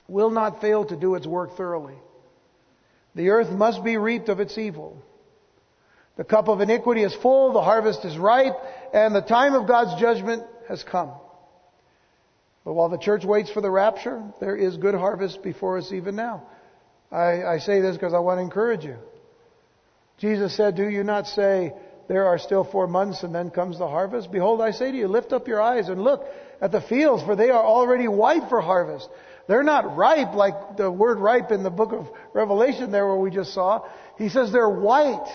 [0.08, 1.96] will not fail to do its work thoroughly.
[3.14, 5.02] The earth must be reaped of its evil.
[6.22, 8.54] The cup of iniquity is full, the harvest is ripe,
[8.94, 11.10] and the time of God's judgment has come.
[12.64, 16.16] But while the church waits for the rapture, there is good harvest before us even
[16.16, 16.44] now.
[17.12, 18.98] I, I say this because I want to encourage you.
[20.20, 21.74] Jesus said, Do you not say,
[22.08, 24.32] there are still four months and then comes the harvest.
[24.32, 26.24] Behold, I say to you, lift up your eyes and look
[26.62, 29.10] at the fields, for they are already white for harvest.
[29.48, 33.32] They're not ripe like the word ripe in the book of Revelation there where we
[33.32, 33.88] just saw.
[34.20, 35.28] He says they're white.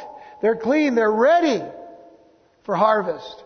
[0.42, 0.94] They're clean.
[0.94, 1.62] They're ready
[2.64, 3.44] for harvest.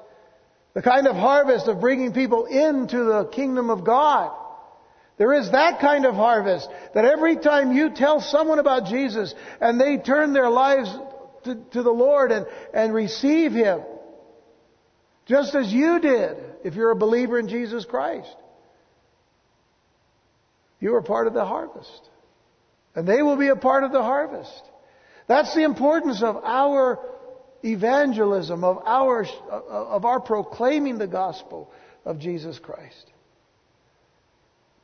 [0.75, 4.33] The kind of harvest of bringing people into the kingdom of God.
[5.19, 9.79] There is that kind of harvest that every time you tell someone about Jesus and
[9.79, 10.91] they turn their lives
[11.45, 13.83] to, to the Lord and, and receive Him.
[15.27, 18.35] Just as you did if you're a believer in Jesus Christ.
[20.81, 22.09] You are part of the harvest.
[22.95, 24.63] And they will be a part of the harvest.
[25.31, 26.99] That's the importance of our
[27.65, 31.71] evangelism, of our, of our proclaiming the gospel
[32.05, 33.13] of Jesus Christ.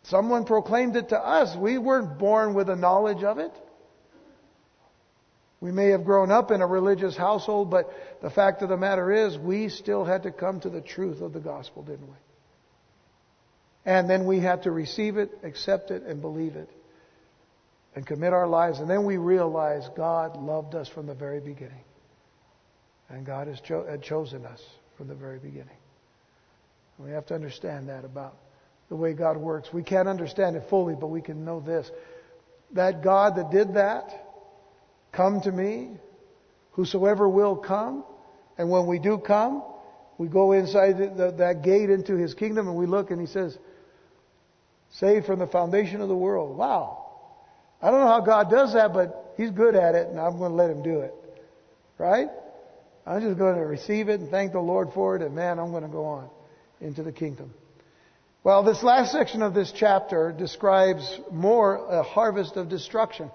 [0.05, 1.57] Someone proclaimed it to us.
[1.57, 3.51] We weren't born with a knowledge of it.
[5.59, 7.91] We may have grown up in a religious household, but
[8.23, 11.33] the fact of the matter is, we still had to come to the truth of
[11.33, 12.19] the gospel, didn't we?
[13.85, 16.71] And then we had to receive it, accept it, and believe it.
[17.97, 18.79] And commit our lives.
[18.79, 21.83] And then we realize God loved us from the very beginning.
[23.09, 24.63] And God has cho- had chosen us
[24.97, 25.77] from the very beginning.
[26.97, 28.37] And we have to understand that about
[28.89, 29.73] the way God works.
[29.73, 31.91] We can't understand it fully, but we can know this.
[32.73, 34.27] That God that did that,
[35.17, 35.97] Come to me,
[36.73, 38.05] whosoever will come.
[38.59, 39.63] And when we do come,
[40.19, 43.27] we go inside the, the, that gate into his kingdom and we look and he
[43.27, 43.57] says,
[44.93, 46.57] saved from the foundation of the world.
[46.57, 47.06] Wow.
[47.87, 50.51] I don't know how God does that, but he's good at it and I'm going
[50.51, 51.15] to let him do it.
[51.99, 52.27] Right?
[53.07, 55.71] I'm just going to receive it and thank the Lord for it and man, I'm
[55.71, 56.29] going to go on
[56.81, 57.55] into the kingdom.
[58.43, 63.31] Well, this last section of this chapter describes more a harvest of destruction.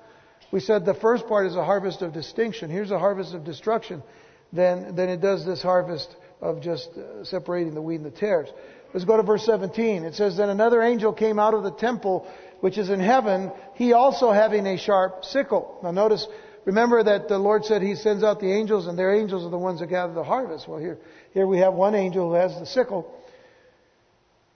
[0.51, 2.69] We said the first part is a harvest of distinction.
[2.69, 4.03] Here's a harvest of destruction.
[4.51, 8.49] Then, then it does this harvest of just uh, separating the wheat and the tares.
[8.93, 10.03] Let's go to verse 17.
[10.03, 12.27] It says, Then another angel came out of the temple
[12.61, 15.79] which is in heaven, he also having a sharp sickle.
[15.83, 16.25] Now notice,
[16.65, 19.57] remember that the Lord said he sends out the angels and their angels are the
[19.57, 20.67] ones that gather the harvest.
[20.67, 20.97] Well here,
[21.33, 23.13] here we have one angel who has the sickle.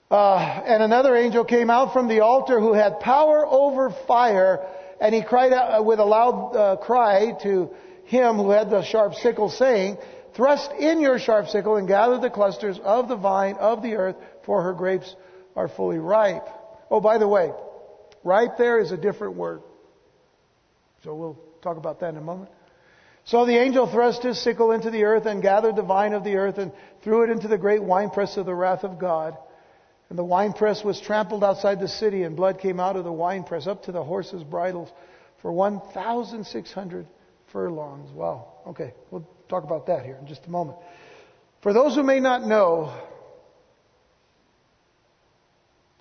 [0.09, 4.65] Uh, and another angel came out from the altar who had power over fire
[4.99, 7.69] and he cried out uh, with a loud uh, cry to
[8.05, 9.97] him who had the sharp sickle, saying,
[10.35, 14.15] Thrust in your sharp sickle and gather the clusters of the vine of the earth,
[14.45, 15.15] for her grapes
[15.55, 16.47] are fully ripe.
[16.91, 17.51] Oh, by the way,
[18.25, 19.61] ripe there is a different word.
[21.05, 22.49] So we'll talk about that in a moment.
[23.23, 26.35] So the angel thrust his sickle into the earth and gathered the vine of the
[26.35, 26.71] earth and
[27.03, 29.37] threw it into the great winepress of the wrath of God.
[30.09, 33.65] And the winepress was trampled outside the city, and blood came out of the winepress
[33.65, 34.91] up to the horses' bridles
[35.41, 37.07] for 1,600
[37.51, 38.11] furlongs.
[38.11, 38.49] Wow.
[38.67, 40.77] Okay, we'll talk about that here in just a moment.
[41.63, 42.93] For those who may not know,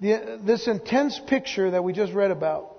[0.01, 2.75] the, this intense picture that we just read about,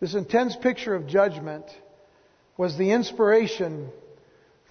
[0.00, 1.64] this intense picture of judgment,
[2.56, 3.88] was the inspiration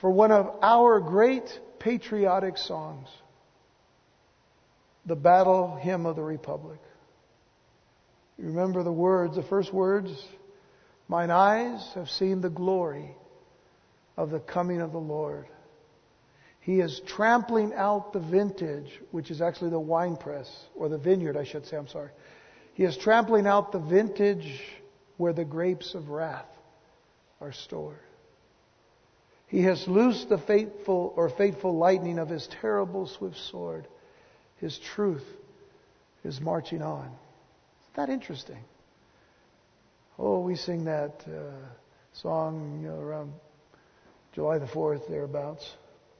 [0.02, 3.08] for one of our great patriotic songs,
[5.06, 6.80] the Battle Hymn of the Republic.
[8.38, 10.12] You remember the words, the first words?
[11.08, 13.16] Mine eyes have seen the glory
[14.16, 15.48] of the coming of the Lord.
[16.68, 21.38] He is trampling out the vintage, which is actually the wine press, or the vineyard,
[21.38, 22.10] I should say, I'm sorry.
[22.74, 24.62] He is trampling out the vintage
[25.16, 26.50] where the grapes of wrath
[27.40, 28.02] are stored.
[29.48, 33.88] He has loosed the fateful or fateful lightning of his terrible swift sword.
[34.58, 35.24] His truth
[36.26, 37.06] is marching on.
[37.06, 38.66] Isn't that interesting?
[40.20, 41.66] Oh, we sing that uh,
[42.12, 43.32] song you know, around
[44.34, 45.66] July the 4th, thereabouts.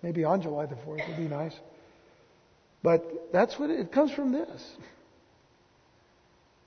[0.02, 1.54] Maybe on July the 4th would be nice.
[2.84, 4.76] But that's what it, it comes from this.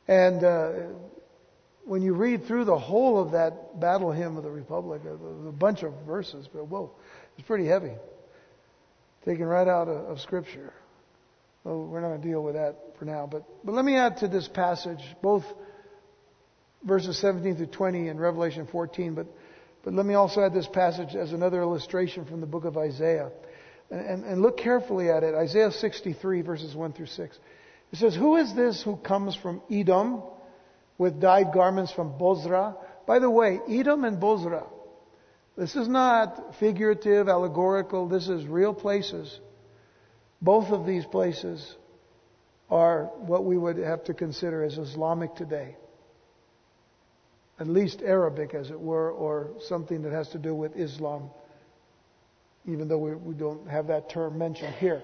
[0.08, 0.72] And uh,
[1.84, 5.52] when you read through the whole of that battle hymn of the Republic, uh, a
[5.52, 6.90] bunch of verses, but whoa,
[7.38, 7.92] it's pretty heavy.
[9.24, 10.72] Taken right out of, of Scripture.
[11.64, 13.28] Well, we're not going to deal with that for now.
[13.30, 15.44] But, but let me add to this passage both
[16.82, 19.26] verses 17 through 20 in Revelation 14, but,
[19.82, 23.30] but let me also add this passage as another illustration from the book of Isaiah.
[23.90, 25.34] And, and, and look carefully at it.
[25.34, 27.38] Isaiah 63, verses 1 through 6.
[27.92, 30.22] It says, Who is this who comes from Edom
[30.98, 32.76] with dyed garments from Bozrah?
[33.06, 34.66] By the way, Edom and Bozrah,
[35.56, 39.40] this is not figurative, allegorical, this is real places.
[40.42, 41.76] Both of these places
[42.70, 45.76] are what we would have to consider as Islamic today
[47.60, 51.30] at least Arabic, as it were, or something that has to do with Islam,
[52.66, 55.02] even though we, we don't have that term mentioned here.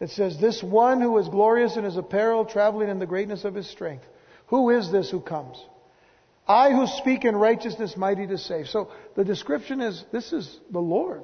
[0.00, 3.54] It says, This one who is glorious in his apparel, traveling in the greatness of
[3.54, 4.04] his strength.
[4.48, 5.56] Who is this who comes?
[6.46, 8.66] I who speak in righteousness, mighty to save.
[8.66, 11.22] So the description is this is the Lord.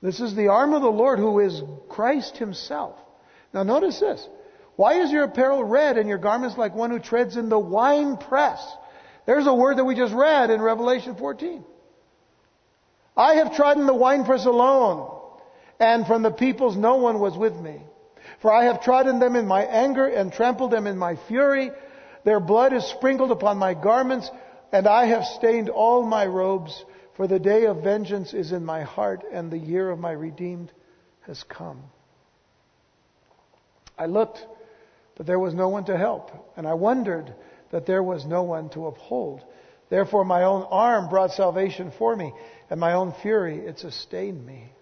[0.00, 2.96] This is the arm of the Lord who is Christ himself.
[3.52, 4.26] Now notice this.
[4.76, 8.16] Why is your apparel red and your garments like one who treads in the wine
[8.16, 8.60] press?
[9.26, 11.64] There's a word that we just read in Revelation 14.
[13.16, 15.10] I have trodden the winepress alone,
[15.78, 17.80] and from the peoples no one was with me.
[18.40, 21.70] For I have trodden them in my anger and trampled them in my fury.
[22.24, 24.30] Their blood is sprinkled upon my garments,
[24.72, 26.84] and I have stained all my robes.
[27.16, 30.72] For the day of vengeance is in my heart, and the year of my redeemed
[31.26, 31.82] has come.
[33.98, 34.44] I looked
[35.16, 37.34] but there was no one to help, and I wondered
[37.70, 39.42] that there was no one to uphold.
[39.88, 42.32] Therefore, my own arm brought salvation for me,
[42.70, 44.72] and my own fury, it sustained me.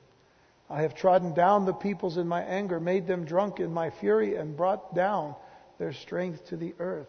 [0.68, 4.36] I have trodden down the peoples in my anger, made them drunk in my fury,
[4.36, 5.34] and brought down
[5.78, 7.08] their strength to the earth.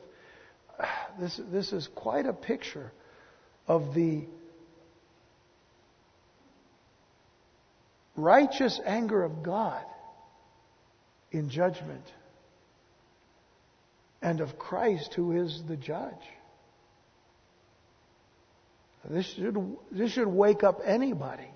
[1.19, 2.91] This, this is quite a picture
[3.67, 4.25] of the
[8.15, 9.83] righteous anger of God
[11.31, 12.05] in judgment
[14.21, 16.13] and of Christ who is the judge.
[19.09, 21.47] This should, this should wake up anybody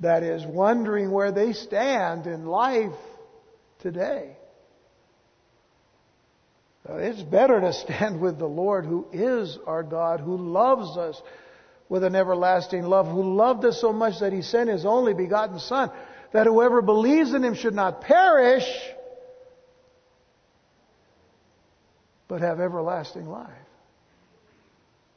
[0.00, 2.90] that is wondering where they stand in life
[3.80, 4.36] today.
[6.88, 11.20] It's better to stand with the Lord who is our God, who loves us
[11.88, 15.60] with an everlasting love, who loved us so much that he sent his only begotten
[15.60, 15.90] Son,
[16.32, 18.64] that whoever believes in him should not perish,
[22.32, 23.50] but have everlasting life.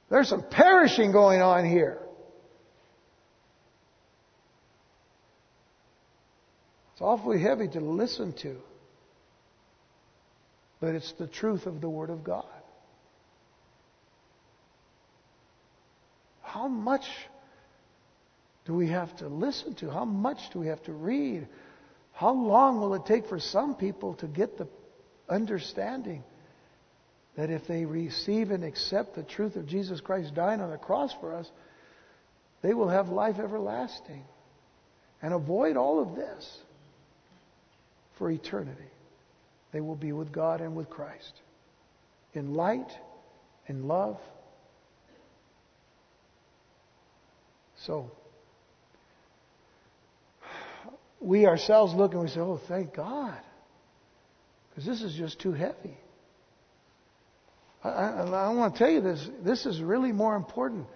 [0.10, 1.98] There's some perishing going on here.
[6.92, 8.58] It's awfully heavy to listen to,
[10.82, 12.44] but it's the truth of the Word of God.
[16.42, 17.06] How much
[18.66, 19.90] do we have to listen to?
[19.90, 21.48] How much do we have to read?
[22.12, 24.68] How long will it take for some people to get the
[25.30, 26.22] understanding
[27.38, 31.14] that if they receive and accept the truth of Jesus Christ dying on the cross
[31.20, 31.50] for us,
[32.62, 34.24] they will have life everlasting
[35.22, 36.58] and avoid all of this
[38.18, 38.90] for eternity.
[39.72, 41.34] They will be with God and with Christ
[42.34, 42.90] in light,
[43.68, 44.18] in love.
[47.86, 48.12] So,
[51.20, 53.40] we ourselves look and we say, oh, thank God.
[54.70, 55.98] Because this is just too heavy.
[57.86, 59.30] I, I, I want to tell you this.
[59.44, 60.88] This is really more important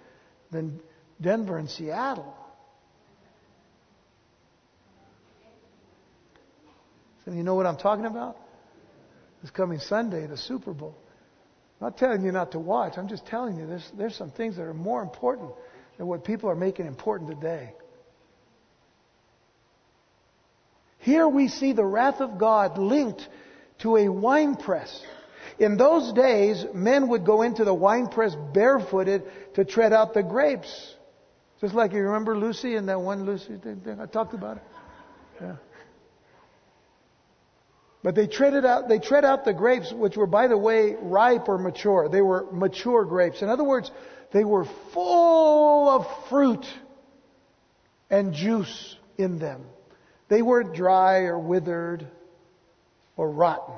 [0.51, 0.79] than
[1.21, 2.35] Denver and Seattle.
[7.25, 8.37] So you know what I'm talking about?
[9.41, 10.95] This coming Sunday, the Super Bowl.
[11.79, 12.97] I'm not telling you not to watch.
[12.97, 15.51] I'm just telling you there's, there's some things that are more important
[15.97, 17.73] than what people are making important today.
[20.97, 23.25] Here we see the wrath of God linked
[23.79, 25.01] to a wine press.
[25.57, 29.23] In those days, men would go into the wine press barefooted
[29.55, 30.95] to tread out the grapes.
[31.61, 34.63] Just like you remember Lucy and that one Lucy thing, I talked about it.
[35.41, 35.55] Yeah.
[38.01, 41.49] But they treaded out, they tread out the grapes, which were, by the way, ripe
[41.49, 42.07] or mature.
[42.07, 43.41] They were mature grapes.
[43.41, 43.91] In other words,
[44.31, 46.65] they were full of fruit
[48.09, 49.65] and juice in them.
[50.29, 52.07] They weren't dry or withered
[53.17, 53.75] or rotten.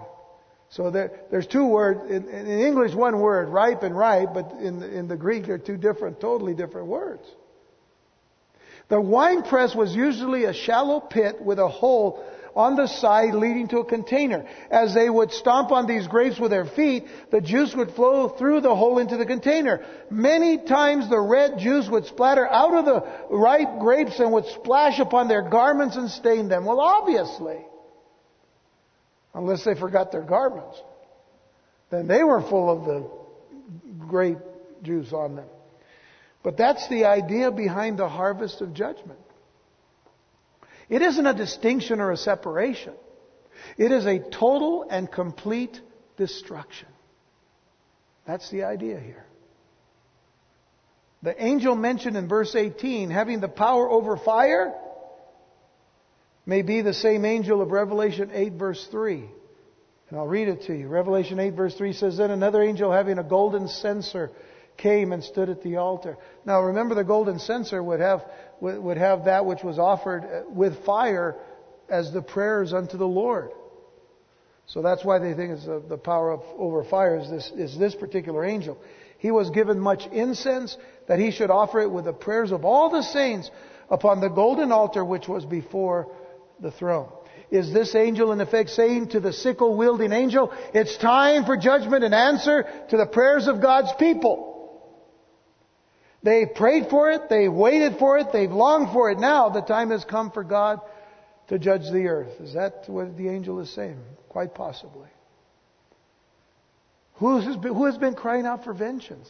[0.71, 4.81] So there, there's two words, in, in, English one word, ripe and ripe, but in,
[4.81, 7.27] in the Greek they're two different, totally different words.
[8.87, 12.23] The wine press was usually a shallow pit with a hole
[12.55, 14.45] on the side leading to a container.
[14.69, 18.61] As they would stomp on these grapes with their feet, the juice would flow through
[18.61, 19.85] the hole into the container.
[20.09, 24.99] Many times the red juice would splatter out of the ripe grapes and would splash
[24.99, 26.63] upon their garments and stain them.
[26.63, 27.65] Well, obviously.
[29.33, 30.81] Unless they forgot their garments.
[31.89, 34.39] Then they were full of the grape
[34.83, 35.47] juice on them.
[36.43, 39.19] But that's the idea behind the harvest of judgment.
[40.89, 42.93] It isn't a distinction or a separation.
[43.77, 45.79] It is a total and complete
[46.17, 46.87] destruction.
[48.25, 49.25] That's the idea here.
[51.23, 54.73] The angel mentioned in verse 18, having the power over fire,
[56.51, 59.23] may be the same angel of Revelation 8 verse 3.
[60.09, 60.89] And I'll read it to you.
[60.89, 64.29] Revelation 8 verse 3 says, Then another angel having a golden censer
[64.75, 66.17] came and stood at the altar.
[66.45, 68.25] Now remember the golden censer would have,
[68.59, 71.37] would have that which was offered uh, with fire
[71.89, 73.51] as the prayers unto the Lord.
[74.65, 77.79] So that's why they think it's the, the power of over fire is this, is
[77.79, 78.77] this particular angel.
[79.19, 80.75] He was given much incense
[81.07, 83.49] that he should offer it with the prayers of all the saints
[83.89, 86.11] upon the golden altar which was before
[86.61, 87.09] the throne.
[87.49, 92.03] Is this angel in effect saying to the sickle wielding angel, it's time for judgment
[92.03, 94.49] and answer to the prayers of God's people?
[96.23, 99.19] They prayed for it, they waited for it, they've longed for it.
[99.19, 100.79] Now the time has come for God
[101.47, 102.39] to judge the earth.
[102.39, 103.99] Is that what the angel is saying?
[104.29, 105.09] Quite possibly.
[107.15, 109.29] Who has been, who has been crying out for vengeance?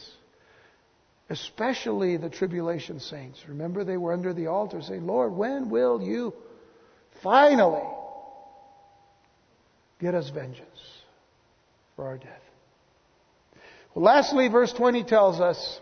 [1.28, 3.42] Especially the tribulation saints.
[3.48, 6.34] Remember, they were under the altar saying, Lord, when will you
[7.22, 7.88] finally
[10.00, 10.66] get us vengeance
[11.96, 12.42] for our death?
[13.94, 15.80] Well, lastly, verse 20 tells us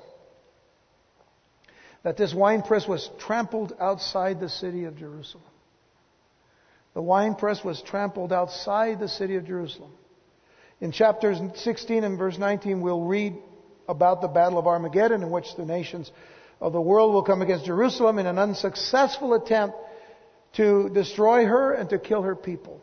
[2.02, 5.44] that this winepress was trampled outside the city of Jerusalem.
[6.94, 9.92] The winepress was trampled outside the city of Jerusalem.
[10.80, 13.36] In chapters 16 and verse 19, we'll read
[13.88, 16.10] about the Battle of Armageddon, in which the nations
[16.60, 19.76] of the world will come against Jerusalem in an unsuccessful attempt
[20.54, 22.80] to destroy her and to kill her people.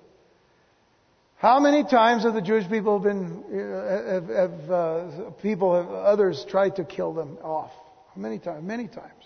[1.37, 6.43] How many times have the Jewish people been, uh, have, have uh, people, have, others
[6.49, 7.71] tried to kill them off?
[8.15, 9.23] Many times, many times.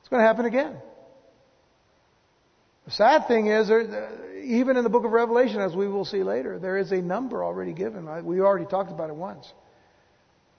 [0.00, 0.76] It's going to happen again.
[2.84, 3.70] The sad thing is,
[4.44, 7.44] even in the book of Revelation, as we will see later, there is a number
[7.44, 8.24] already given.
[8.24, 9.50] We already talked about it once.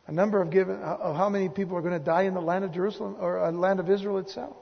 [0.08, 2.66] A number of given of how many people are going to die in the land
[2.66, 4.56] of Jerusalem or uh, land of Israel itself.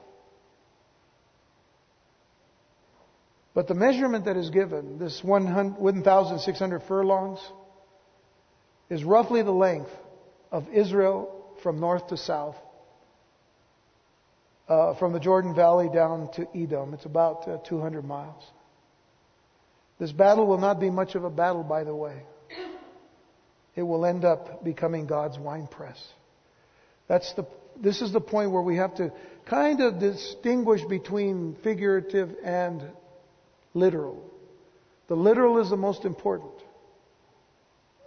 [3.54, 7.38] But the measurement that is given, this 1,600 furlongs,
[8.88, 9.90] is roughly the length
[10.50, 12.56] of Israel from north to south
[14.68, 16.94] uh, from the Jordan Valley down to Edom.
[16.94, 18.42] It's about uh, 200 miles.
[19.98, 22.22] This battle will not be much of a battle, by the way.
[23.76, 25.98] It will end up becoming God's winepress.
[27.08, 27.46] That's the,
[27.80, 29.12] this is the point where we have to
[29.46, 32.82] kind of distinguish between figurative and
[33.74, 34.22] literal.
[35.08, 36.52] The literal is the most important.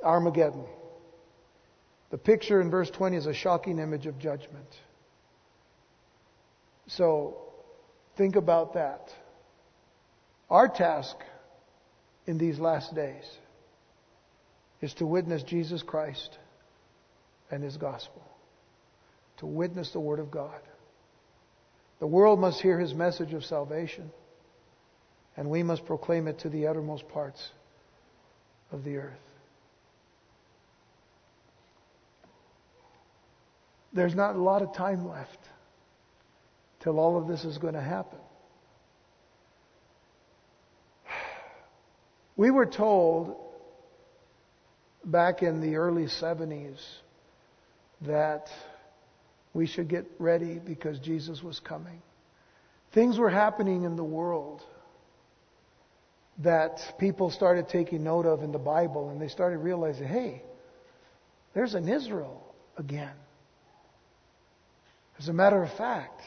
[0.03, 0.65] Armageddon.
[2.11, 4.67] The picture in verse 20 is a shocking image of judgment.
[6.87, 7.37] So
[8.15, 9.09] think about that.
[10.49, 11.15] Our task
[12.27, 13.25] in these last days
[14.81, 16.37] is to witness Jesus Christ
[17.49, 18.23] and His gospel,
[19.37, 20.61] to witness the Word of God.
[21.99, 24.11] The world must hear His message of salvation,
[25.37, 27.49] and we must proclaim it to the uttermost parts
[28.71, 29.13] of the earth.
[33.93, 35.39] There's not a lot of time left
[36.81, 38.19] till all of this is going to happen.
[42.37, 43.37] We were told
[45.05, 46.83] back in the early 70s
[48.01, 48.49] that
[49.53, 52.01] we should get ready because Jesus was coming.
[52.93, 54.61] Things were happening in the world
[56.39, 60.41] that people started taking note of in the Bible and they started realizing, hey,
[61.53, 62.43] there's an Israel
[62.77, 63.13] again.
[65.17, 66.21] As a matter of fact,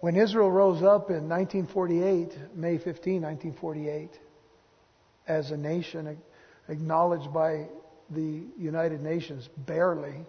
[0.00, 4.10] when Israel rose up in 1948, May 15, 1948,
[5.26, 6.16] as a nation
[6.68, 7.68] acknowledged by
[8.10, 10.24] the United Nations, barely,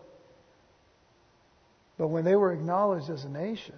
[1.97, 3.75] but when they were acknowledged as a nation,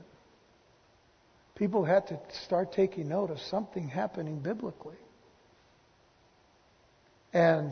[1.62, 4.98] people had to start taking note of something happening biblically.
[7.34, 7.72] And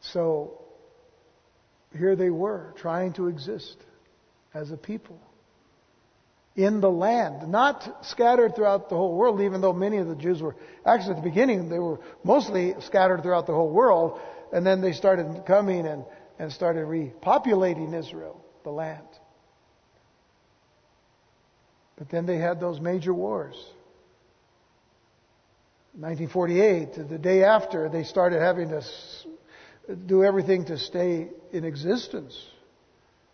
[0.00, 0.60] so
[1.96, 3.76] here they were trying to exist
[4.52, 5.20] as a people
[6.56, 10.42] in the land, not scattered throughout the whole world, even though many of the Jews
[10.42, 14.18] were, actually at the beginning, they were mostly scattered throughout the whole world,
[14.52, 16.04] and then they started coming and,
[16.40, 19.06] and started repopulating Israel, the land.
[22.00, 23.54] But then they had those major wars.
[25.92, 28.82] 1948, the day after, they started having to
[30.06, 32.42] do everything to stay in existence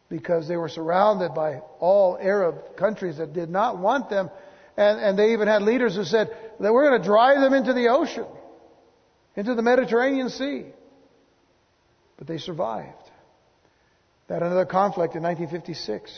[0.09, 4.31] because they were surrounded by all Arab countries that did not want them.
[4.77, 7.73] And, and they even had leaders who said that we're going to drive them into
[7.73, 8.27] the ocean,
[9.37, 10.65] into the Mediterranean Sea.
[12.17, 13.11] But they survived.
[14.27, 16.11] That another conflict in 1956.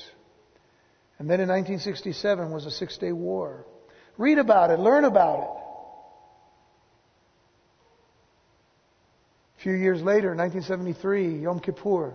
[1.19, 3.67] And then in 1967 was a six day war.
[4.17, 5.65] Read about it, learn about it.
[9.59, 12.15] A few years later, 1973, Yom Kippur,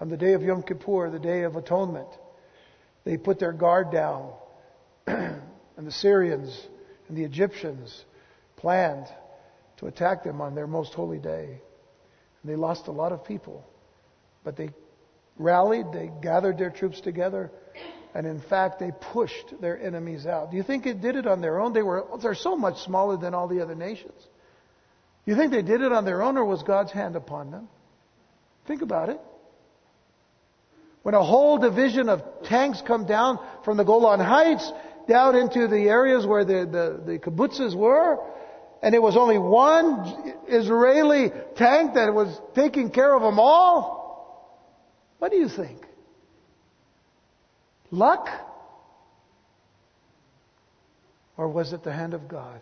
[0.00, 2.08] on the day of Yom Kippur, the day of atonement,
[3.04, 4.32] they put their guard down,
[5.06, 5.40] and
[5.76, 6.66] the Syrians
[7.08, 8.04] and the Egyptians
[8.56, 9.06] planned
[9.78, 11.60] to attack them on their most holy day.
[12.42, 13.64] And they lost a lot of people,
[14.42, 14.70] but they
[15.38, 17.50] rallied, they gathered their troops together,
[18.14, 20.52] and in fact, they pushed their enemies out.
[20.52, 21.72] Do you think it did it on their own?
[21.72, 24.14] They were, they're so much smaller than all the other nations.
[25.24, 27.68] Do you think they did it on their own or was God's hand upon them?
[28.66, 29.20] Think about it.
[31.02, 34.72] When a whole division of tanks come down from the Golan Heights
[35.08, 38.18] down into the areas where the, the, the kibbutzes were,
[38.80, 44.04] and it was only one Israeli tank that was taking care of them all,
[45.18, 45.84] what do you think?
[47.94, 48.28] Luck?
[51.36, 52.60] Or was it the hand of God?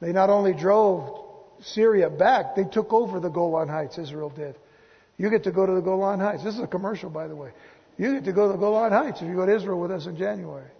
[0.00, 1.24] They not only drove
[1.62, 4.56] Syria back, they took over the Golan Heights, Israel did.
[5.18, 6.42] You get to go to the Golan Heights.
[6.42, 7.50] This is a commercial, by the way.
[7.98, 10.06] You get to go to the Golan Heights if you go to Israel with us
[10.06, 10.70] in January.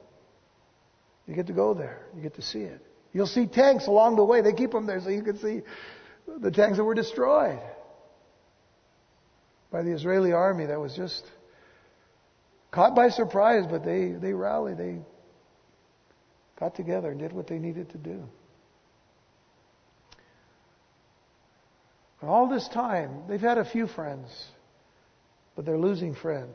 [1.27, 2.07] You get to go there.
[2.17, 2.81] You get to see it.
[3.13, 4.41] You'll see tanks along the way.
[4.41, 5.63] They keep them there so you can see
[6.39, 7.61] the tanks that were destroyed
[9.71, 11.25] by the Israeli army that was just
[12.71, 14.79] caught by surprise, but they, they rallied.
[14.79, 14.99] They
[16.59, 18.29] got together and did what they needed to do.
[22.23, 24.29] all this time, they've had a few friends,
[25.57, 26.55] but they're losing friends.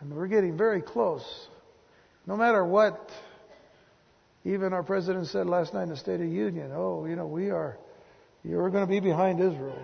[0.00, 1.24] And we're getting very close.
[2.26, 3.10] No matter what,
[4.44, 7.26] even our president said last night in the State of the Union, oh, you know,
[7.26, 7.76] we are,
[8.44, 9.82] you're going to be behind Israel.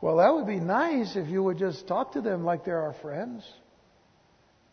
[0.00, 2.94] Well, that would be nice if you would just talk to them like they're our
[3.00, 3.42] friends.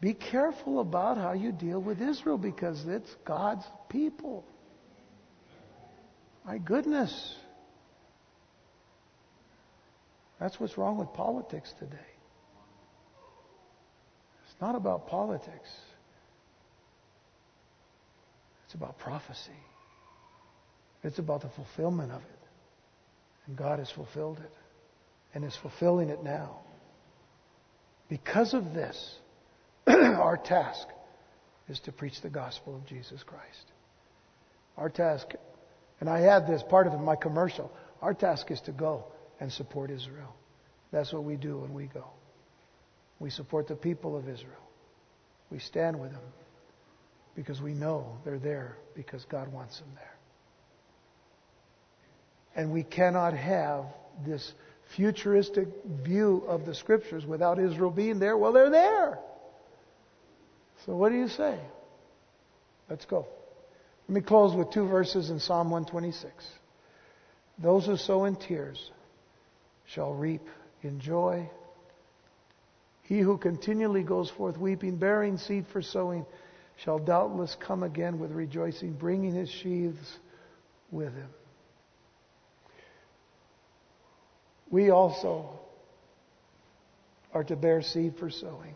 [0.01, 4.43] Be careful about how you deal with Israel because it's God's people.
[6.45, 7.35] My goodness.
[10.41, 11.95] That's what's wrong with politics today.
[14.43, 15.69] It's not about politics.
[18.65, 19.51] It's about prophecy.
[21.01, 22.39] It's about the fulfillment of it.
[23.47, 24.51] And God has fulfilled it
[25.33, 26.57] and is fulfilling it now.
[28.09, 29.15] Because of this,
[29.87, 30.87] our task
[31.69, 33.71] is to preach the gospel of Jesus Christ.
[34.77, 35.27] Our task,
[35.99, 37.71] and I had this part of my commercial,
[38.01, 39.05] our task is to go
[39.39, 40.35] and support Israel.
[40.91, 42.05] That's what we do when we go.
[43.19, 44.53] We support the people of Israel.
[45.49, 46.21] We stand with them
[47.35, 50.15] because we know they're there because God wants them there.
[52.55, 53.85] And we cannot have
[54.25, 54.53] this
[54.95, 55.67] futuristic
[56.03, 58.37] view of the scriptures without Israel being there.
[58.37, 59.19] Well, they're there.
[60.85, 61.59] So what do you say?
[62.89, 63.25] Let's go.
[64.07, 66.45] Let me close with two verses in Psalm 126.
[67.57, 68.91] Those who sow in tears
[69.85, 70.41] shall reap
[70.81, 71.49] in joy.
[73.03, 76.25] He who continually goes forth weeping, bearing seed for sowing,
[76.77, 80.19] shall doubtless come again with rejoicing, bringing his sheaves
[80.91, 81.29] with him.
[84.73, 85.59] We also
[87.31, 88.75] are to bear seed for sowing.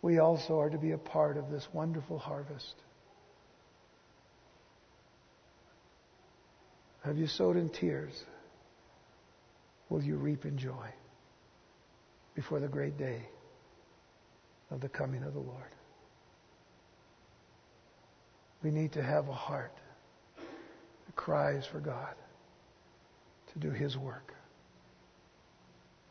[0.00, 2.74] We also are to be a part of this wonderful harvest.
[7.04, 8.24] Have you sowed in tears?
[9.90, 10.94] Will you reap in joy
[12.34, 13.28] before the great day
[14.70, 15.74] of the coming of the Lord?
[18.62, 19.76] We need to have a heart
[20.38, 22.14] that cries for God
[23.52, 24.34] to do His work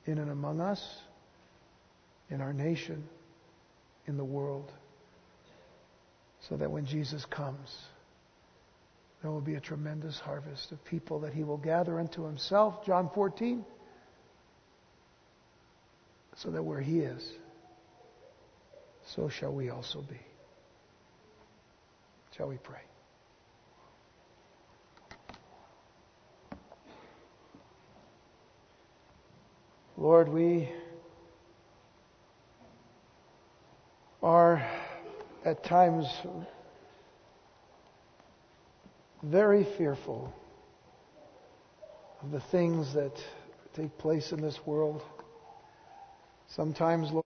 [0.08, 0.82] in and among us,
[2.30, 3.04] in our nation,
[4.08, 4.72] in the world,
[6.50, 7.76] so that when Jesus comes,
[9.22, 13.10] there will be a tremendous harvest of people that he will gather unto himself, John
[13.14, 13.66] 14,
[16.38, 17.30] so that where he is,
[19.16, 20.20] so shall we also be.
[22.38, 22.87] Shall we pray?
[30.00, 30.70] Lord, we
[34.22, 34.64] are
[35.44, 36.06] at times
[39.24, 40.32] very fearful
[42.22, 43.12] of the things that
[43.74, 45.02] take place in this world.
[46.48, 47.26] Sometimes, Lord,